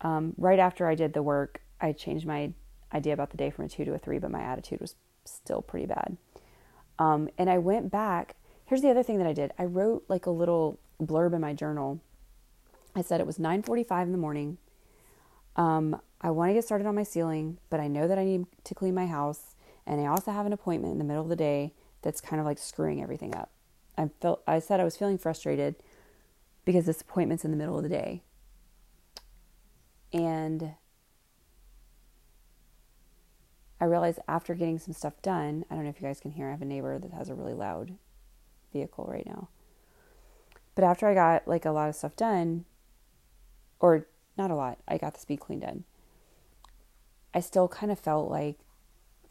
Um, 0.00 0.34
right 0.36 0.58
after 0.58 0.88
I 0.88 0.96
did 0.96 1.12
the 1.12 1.22
work, 1.22 1.62
I 1.80 1.92
changed 1.92 2.26
my 2.26 2.52
idea 2.92 3.12
about 3.12 3.30
the 3.30 3.36
day 3.36 3.50
from 3.50 3.66
a 3.66 3.68
two 3.68 3.84
to 3.84 3.94
a 3.94 3.98
three, 3.98 4.18
but 4.18 4.32
my 4.32 4.42
attitude 4.42 4.80
was 4.80 4.96
still 5.24 5.62
pretty 5.62 5.86
bad. 5.86 6.16
Um, 6.98 7.28
and 7.38 7.48
I 7.48 7.58
went 7.58 7.92
back. 7.92 8.34
Here's 8.64 8.82
the 8.82 8.90
other 8.90 9.04
thing 9.04 9.18
that 9.18 9.28
I 9.28 9.32
did. 9.32 9.52
I 9.60 9.64
wrote 9.64 10.06
like 10.08 10.26
a 10.26 10.30
little 10.30 10.80
blurb 11.00 11.34
in 11.34 11.40
my 11.40 11.54
journal. 11.54 12.00
I 12.96 13.02
said 13.02 13.20
it 13.20 13.26
was 13.28 13.38
9:45 13.38 14.06
in 14.06 14.12
the 14.12 14.18
morning. 14.18 14.58
Um, 15.54 16.00
I 16.20 16.32
want 16.32 16.50
to 16.50 16.54
get 16.54 16.64
started 16.64 16.88
on 16.88 16.96
my 16.96 17.04
ceiling, 17.04 17.58
but 17.70 17.78
I 17.78 17.86
know 17.86 18.08
that 18.08 18.18
I 18.18 18.24
need 18.24 18.46
to 18.64 18.74
clean 18.74 18.96
my 18.96 19.06
house, 19.06 19.54
and 19.86 20.00
I 20.00 20.06
also 20.06 20.32
have 20.32 20.46
an 20.46 20.52
appointment 20.52 20.94
in 20.94 20.98
the 20.98 21.04
middle 21.04 21.22
of 21.22 21.28
the 21.28 21.36
day 21.36 21.74
that's 22.02 22.20
kind 22.20 22.40
of 22.40 22.44
like 22.44 22.58
screwing 22.58 23.00
everything 23.00 23.36
up. 23.36 23.52
I 23.96 24.10
felt 24.20 24.42
I 24.46 24.58
said 24.58 24.80
I 24.80 24.84
was 24.84 24.96
feeling 24.96 25.18
frustrated 25.18 25.76
because 26.64 26.86
this 26.86 27.00
appointment's 27.00 27.44
in 27.44 27.50
the 27.50 27.56
middle 27.56 27.76
of 27.76 27.82
the 27.82 27.88
day. 27.88 28.22
And 30.12 30.74
I 33.80 33.84
realized 33.84 34.20
after 34.28 34.54
getting 34.54 34.78
some 34.78 34.94
stuff 34.94 35.20
done, 35.22 35.64
I 35.70 35.74
don't 35.74 35.84
know 35.84 35.90
if 35.90 36.00
you 36.00 36.06
guys 36.06 36.20
can 36.20 36.30
hear, 36.30 36.48
I 36.48 36.52
have 36.52 36.62
a 36.62 36.66
neighbor 36.66 36.98
that 36.98 37.12
has 37.12 37.28
a 37.28 37.34
really 37.34 37.54
loud 37.54 37.94
vehicle 38.72 39.06
right 39.10 39.26
now. 39.26 39.48
But 40.74 40.84
after 40.84 41.08
I 41.08 41.14
got 41.14 41.48
like 41.48 41.64
a 41.64 41.70
lot 41.70 41.88
of 41.88 41.96
stuff 41.96 42.16
done, 42.16 42.64
or 43.80 44.06
not 44.38 44.50
a 44.50 44.54
lot, 44.54 44.78
I 44.86 44.98
got 44.98 45.14
the 45.14 45.20
speed 45.20 45.40
clean 45.40 45.60
done. 45.60 45.84
I 47.34 47.40
still 47.40 47.68
kind 47.68 47.90
of 47.90 47.98
felt 47.98 48.30
like 48.30 48.58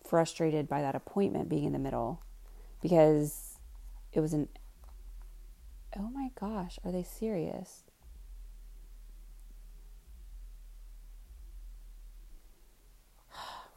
frustrated 0.04 0.67
by 0.67 0.82
that 0.82 0.95
appointment 0.95 1.47
being 1.47 1.63
in 1.63 1.74
the 1.74 1.80
middle 1.80 2.21
because 2.82 3.51
it 4.13 4.19
was 4.19 4.34
an 4.34 4.47
oh 5.97 6.10
my 6.10 6.30
gosh, 6.39 6.80
are 6.84 6.91
they 6.91 7.04
serious? 7.04 7.84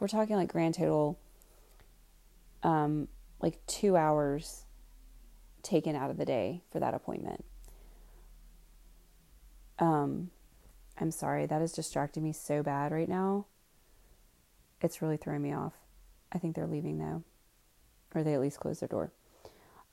We're 0.00 0.08
talking 0.08 0.36
like 0.36 0.52
grand 0.52 0.74
total 0.74 1.18
um 2.62 3.08
like 3.40 3.64
2 3.66 3.96
hours 3.96 4.64
taken 5.62 5.94
out 5.96 6.10
of 6.10 6.16
the 6.16 6.24
day 6.24 6.62
for 6.70 6.80
that 6.80 6.94
appointment. 6.94 7.44
Um 9.78 10.30
I'm 10.98 11.10
sorry, 11.10 11.46
that 11.46 11.62
is 11.62 11.72
distracting 11.72 12.22
me 12.22 12.32
so 12.32 12.62
bad 12.62 12.92
right 12.92 13.08
now. 13.08 13.46
It's 14.80 15.02
really 15.02 15.16
throwing 15.16 15.42
me 15.42 15.52
off. 15.52 15.72
I 16.32 16.38
think 16.38 16.54
they're 16.54 16.66
leaving 16.66 16.98
though, 16.98 17.22
or 18.14 18.22
they 18.22 18.34
at 18.34 18.40
least 18.40 18.60
closed 18.60 18.80
their 18.80 18.88
door. 18.88 19.12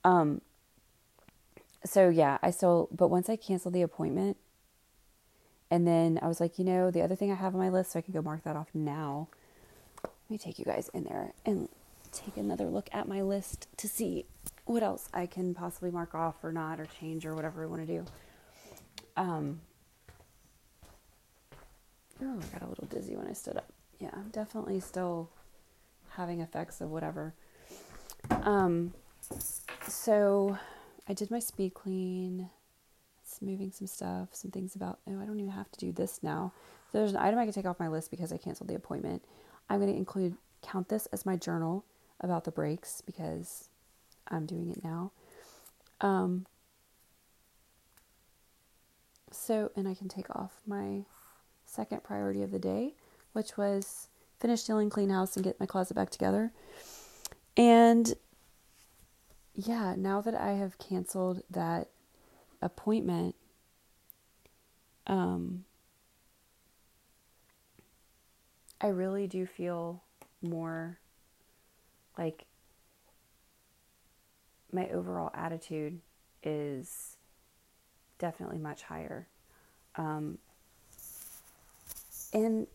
Um, 0.04 0.42
so 1.86 2.10
yeah, 2.10 2.38
I 2.42 2.52
still, 2.52 2.90
but 2.92 3.08
once 3.10 3.30
I 3.30 3.36
canceled 3.36 3.74
the 3.74 3.82
appointment, 3.82 4.38
and 5.70 5.88
then 5.88 6.20
I 6.22 6.28
was 6.28 6.40
like, 6.40 6.60
you 6.60 6.66
know, 6.66 6.92
the 6.92 7.02
other 7.02 7.16
thing 7.16 7.32
I 7.32 7.36
have 7.36 7.54
on 7.54 7.60
my 7.60 7.70
list, 7.70 7.94
so 7.94 8.00
I 8.00 8.02
can 8.02 8.14
go 8.14 8.22
mark 8.22 8.44
that 8.44 8.56
off 8.56 8.68
now. 8.74 9.30
Let 10.04 10.30
me 10.30 10.38
take 10.38 10.60
you 10.60 10.66
guys 10.66 10.90
in 10.94 11.06
there 11.06 11.34
and 11.46 11.70
take 12.12 12.38
another 12.38 12.66
look 12.66 12.90
at 12.92 13.08
my 13.08 13.22
list 13.22 13.68
to 13.78 13.88
see 13.88 14.26
what 14.66 14.84
else 14.84 15.10
I 15.14 15.26
can 15.26 15.54
possibly 15.54 15.92
mark 15.92 16.14
off 16.14 16.44
or 16.44 16.52
not 16.52 16.80
or 16.80 16.86
change 16.86 17.26
or 17.26 17.36
whatever 17.36 17.64
I 17.64 17.68
want 17.68 17.88
to 17.88 17.94
do. 17.94 18.06
Um, 19.16 19.62
oh, 22.22 22.40
I 22.40 22.60
got 22.60 22.66
a 22.66 22.70
little 22.70 22.88
dizzy 22.88 23.16
when 23.16 23.28
I 23.28 23.34
stood 23.34 23.58
up. 23.58 23.72
Yeah, 24.00 24.10
I'm 24.14 24.30
definitely 24.30 24.80
still 24.80 25.30
having 26.10 26.42
effects 26.42 26.82
of 26.82 26.90
whatever. 26.90 27.34
Um, 28.30 28.94
so 29.88 30.58
I 31.08 31.13
did 31.13 31.32
my 31.32 31.39
speed 31.39 31.74
clean. 31.74 32.50
It's 33.24 33.41
moving 33.41 33.72
some 33.72 33.88
stuff, 33.88 34.30
some 34.34 34.52
things 34.52 34.76
about, 34.76 35.00
oh, 35.08 35.22
I 35.22 35.26
don't 35.26 35.39
even 35.39 35.52
have 35.52 35.72
to 35.72 35.80
do 35.80 35.91
this 35.91 36.22
now. 36.22 36.54
So 36.91 36.98
there's 36.98 37.12
an 37.12 37.17
item 37.17 37.39
I 37.39 37.46
can 37.46 37.54
take 37.54 37.65
off 37.65 37.80
my 37.80 37.88
list 37.88 38.12
because 38.12 38.34
I 38.34 38.38
canceled 38.38 38.70
the 38.70 38.76
appointment. 38.76 39.24
I'm 39.70 39.80
going 39.80 39.91
to 39.91 39.98
include, 39.98 40.36
count 40.62 40.89
this 40.89 41.06
as 41.08 41.26
my 41.26 41.36
journal 41.36 41.86
about 42.20 42.44
the 42.44 42.52
breaks 42.52 43.02
because 43.02 43.70
I'm 44.28 44.46
doing 44.46 44.70
it 44.70 44.84
now. 44.84 45.12
Um, 46.02 46.46
so, 49.32 49.72
and 49.76 49.88
I 49.88 49.94
can 49.94 50.10
take 50.10 50.30
off 50.36 50.52
my 50.67 51.06
second 51.65 52.04
priority 52.04 52.44
of 52.44 52.52
the 52.52 52.60
day, 52.60 52.94
which 53.34 53.58
was 53.58 54.08
finish 54.39 54.62
stealing 54.62 54.89
clean 54.89 55.10
house 55.10 55.36
and 55.36 55.44
get 55.44 55.60
my 55.60 55.65
closet 55.65 55.94
back 55.94 56.10
together. 56.10 56.52
And 57.56 58.13
yeah, 59.67 59.95
now 59.97 60.21
that 60.21 60.34
I 60.34 60.54
have 60.54 60.78
canceled 60.80 61.43
that 61.50 61.89
appointment, 62.62 63.36
um, 65.06 65.65
I 68.80 68.88
really 68.88 69.28
do 69.28 69.45
feel 69.45 70.04
more 70.41 70.97
like 72.17 72.45
my 74.71 74.89
overall 74.89 75.30
attitude 75.36 75.99
is 76.41 77.18
definitely 78.18 78.57
much 78.57 78.84
higher. 78.84 79.28
Um, 79.95 80.39
and 82.34 82.66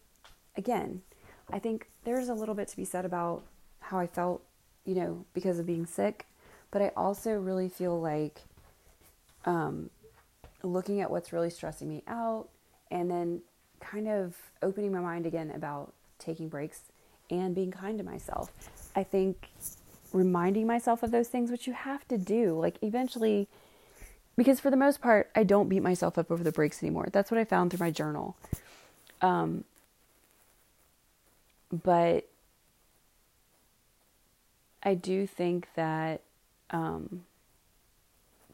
again, 0.57 1.03
I 1.51 1.59
think 1.59 1.89
there's 2.05 2.29
a 2.29 2.35
little 2.35 2.55
bit 2.55 2.69
to 2.69 2.77
be 2.77 2.85
said 2.85 3.05
about 3.05 3.43
how 3.81 3.99
I 3.99 4.07
felt, 4.07 4.45
you 4.85 4.95
know, 4.95 5.25
because 5.35 5.59
of 5.59 5.67
being 5.67 5.87
sick, 5.87 6.27
but 6.71 6.83
I 6.83 6.91
also 6.97 7.33
really 7.33 7.69
feel 7.69 8.01
like 8.01 8.43
um, 9.45 9.91
looking 10.63 11.01
at 11.01 11.11
what's 11.11 11.33
really 11.33 11.51
stressing 11.51 11.89
me 11.89 12.03
out 12.07 12.49
and 12.91 13.11
then 13.11 13.41
kind 13.81 14.09
of 14.09 14.37
opening 14.63 14.93
my 14.93 15.01
mind 15.01 15.27
again 15.27 15.51
about 15.55 15.93
taking 16.19 16.49
breaks 16.49 16.81
and 17.31 17.55
being 17.55 17.71
kind 17.71 17.99
to 17.99 18.05
myself. 18.05 18.51
I 18.95 19.05
think 19.05 19.49
reminding 20.13 20.67
myself 20.67 21.03
of 21.03 21.11
those 21.11 21.29
things, 21.29 21.51
which 21.51 21.67
you 21.67 21.73
have 21.73 22.07
to 22.09 22.19
do, 22.19 22.59
like 22.59 22.77
eventually, 22.83 23.49
because 24.37 24.61
for 24.61 24.71
the 24.71 24.77
most 24.77 25.01
part, 25.01 25.31
I 25.35 25.45
don't 25.45 25.69
beat 25.69 25.83
myself 25.83 26.19
up 26.19 26.31
over 26.31 26.43
the 26.43 26.53
breaks 26.53 26.83
anymore. 26.83 27.09
That's 27.13 27.31
what 27.31 27.39
I 27.39 27.45
found 27.45 27.71
through 27.71 27.85
my 27.85 27.91
journal. 27.91 28.37
Um, 29.21 29.65
but 31.71 32.29
I 34.83 34.95
do 34.95 35.27
think 35.27 35.69
that 35.75 36.21
um, 36.71 37.25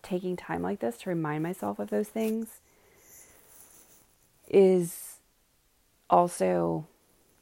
taking 0.03 0.37
time 0.37 0.63
like 0.63 0.81
this 0.81 0.99
to 0.99 1.11
remind 1.11 1.43
myself 1.43 1.79
of 1.79 1.91
those 1.91 2.09
things 2.09 2.61
is 4.49 5.17
also 6.11 6.87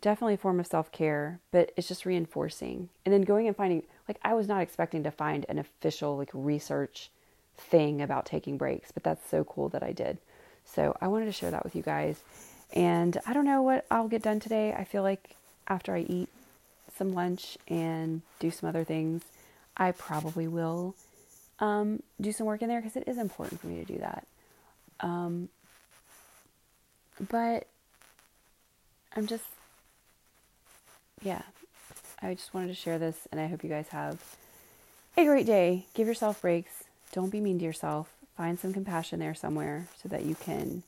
definitely 0.01 0.35
a 0.35 0.39
form 0.39 0.61
of 0.61 0.67
self 0.67 0.93
care, 0.93 1.41
but 1.51 1.73
it's 1.77 1.89
just 1.89 2.07
reinforcing. 2.07 2.89
And 3.05 3.13
then 3.13 3.23
going 3.23 3.47
and 3.47 3.57
finding, 3.57 3.83
like, 4.09 4.19
I 4.23 4.35
was 4.35 4.49
not 4.49 4.63
expecting 4.63 5.03
to 5.03 5.11
find 5.11 5.45
an 5.49 5.59
official, 5.59 6.17
like, 6.17 6.31
research 6.33 7.11
thing 7.57 8.01
about 8.01 8.27
taking 8.27 8.57
breaks, 8.57 8.93
but 8.93 9.03
that's 9.03 9.29
so 9.29 9.45
cool 9.45 9.69
that 9.71 9.83
I 9.83 9.93
did. 9.93 10.19
So 10.65 10.97
I 11.01 11.09
wanted 11.09 11.27
to 11.27 11.33
share 11.33 11.51
that 11.51 11.65
with 11.65 11.75
you 11.75 11.83
guys. 11.83 12.23
And 12.73 13.19
I 13.27 13.33
don't 13.33 13.45
know 13.45 13.63
what 13.63 13.85
I'll 13.91 14.09
get 14.09 14.23
done 14.23 14.41
today. 14.41 14.73
I 14.73 14.85
feel 14.85 15.03
like 15.03 15.37
after 15.67 15.95
I 15.95 16.01
eat 16.01 16.29
some 16.97 17.13
lunch 17.13 17.59
and 17.67 18.23
do 18.39 18.51
some 18.51 18.69
other 18.69 18.85
things, 18.85 19.23
I 19.77 19.93
probably 19.93 20.49
will 20.49 20.95
um, 21.59 22.03
do 22.21 22.33
some 22.33 22.47
work 22.47 22.63
in 22.63 22.69
there 22.69 22.81
because 22.81 22.97
it 22.97 23.05
is 23.07 23.19
important 23.19 23.61
for 23.61 23.67
me 23.67 23.85
to 23.85 23.93
do 23.93 23.99
that. 23.99 24.27
Um, 25.01 25.49
but 27.29 27.67
I'm 29.17 29.27
just, 29.27 29.45
yeah, 31.23 31.43
I 32.23 32.35
just 32.35 32.55
wanted 32.55 32.69
to 32.69 32.75
share 32.75 32.99
this 32.99 33.27
and 33.31 33.41
I 33.41 33.47
hope 33.47 33.63
you 33.63 33.71
guys 33.71 33.89
have 33.89 34.23
a 35.17 35.25
great 35.25 35.47
day. 35.47 35.87
Give 35.95 36.07
yourself 36.07 36.41
breaks. 36.41 36.85
Don't 37.13 37.31
be 37.31 37.41
mean 37.41 37.59
to 37.59 37.65
yourself. 37.65 38.11
Find 38.37 38.59
some 38.59 38.73
compassion 38.73 39.21
there 39.21 39.35
somewhere 39.35 39.89
so 40.03 40.09
that 40.09 40.25
you 40.25 40.35
can, 40.35 40.83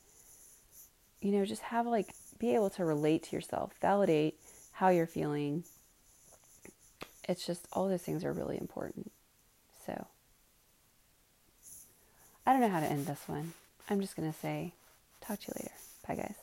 you 1.21 1.33
know, 1.33 1.45
just 1.45 1.63
have 1.63 1.87
like, 1.87 2.15
be 2.39 2.55
able 2.55 2.71
to 2.71 2.85
relate 2.85 3.25
to 3.25 3.37
yourself, 3.37 3.73
validate 3.81 4.39
how 4.73 4.89
you're 4.89 5.07
feeling. 5.07 5.65
It's 7.29 7.47
just 7.47 7.67
all 7.73 7.89
those 7.89 8.03
things 8.03 8.25
are 8.25 8.33
really 8.33 8.59
important. 8.59 9.13
So, 9.87 10.07
I 12.47 12.53
don't 12.53 12.61
know 12.61 12.69
how 12.69 12.81
to 12.81 12.87
end 12.87 13.07
this 13.07 13.23
one. 13.27 13.53
I'm 13.89 14.01
just 14.01 14.17
going 14.17 14.31
to 14.33 14.39
say, 14.39 14.73
talk 15.21 15.41
to 15.41 15.49
you 15.49 15.55
later. 15.57 15.75
Bye, 16.07 16.15
guys. 16.17 16.42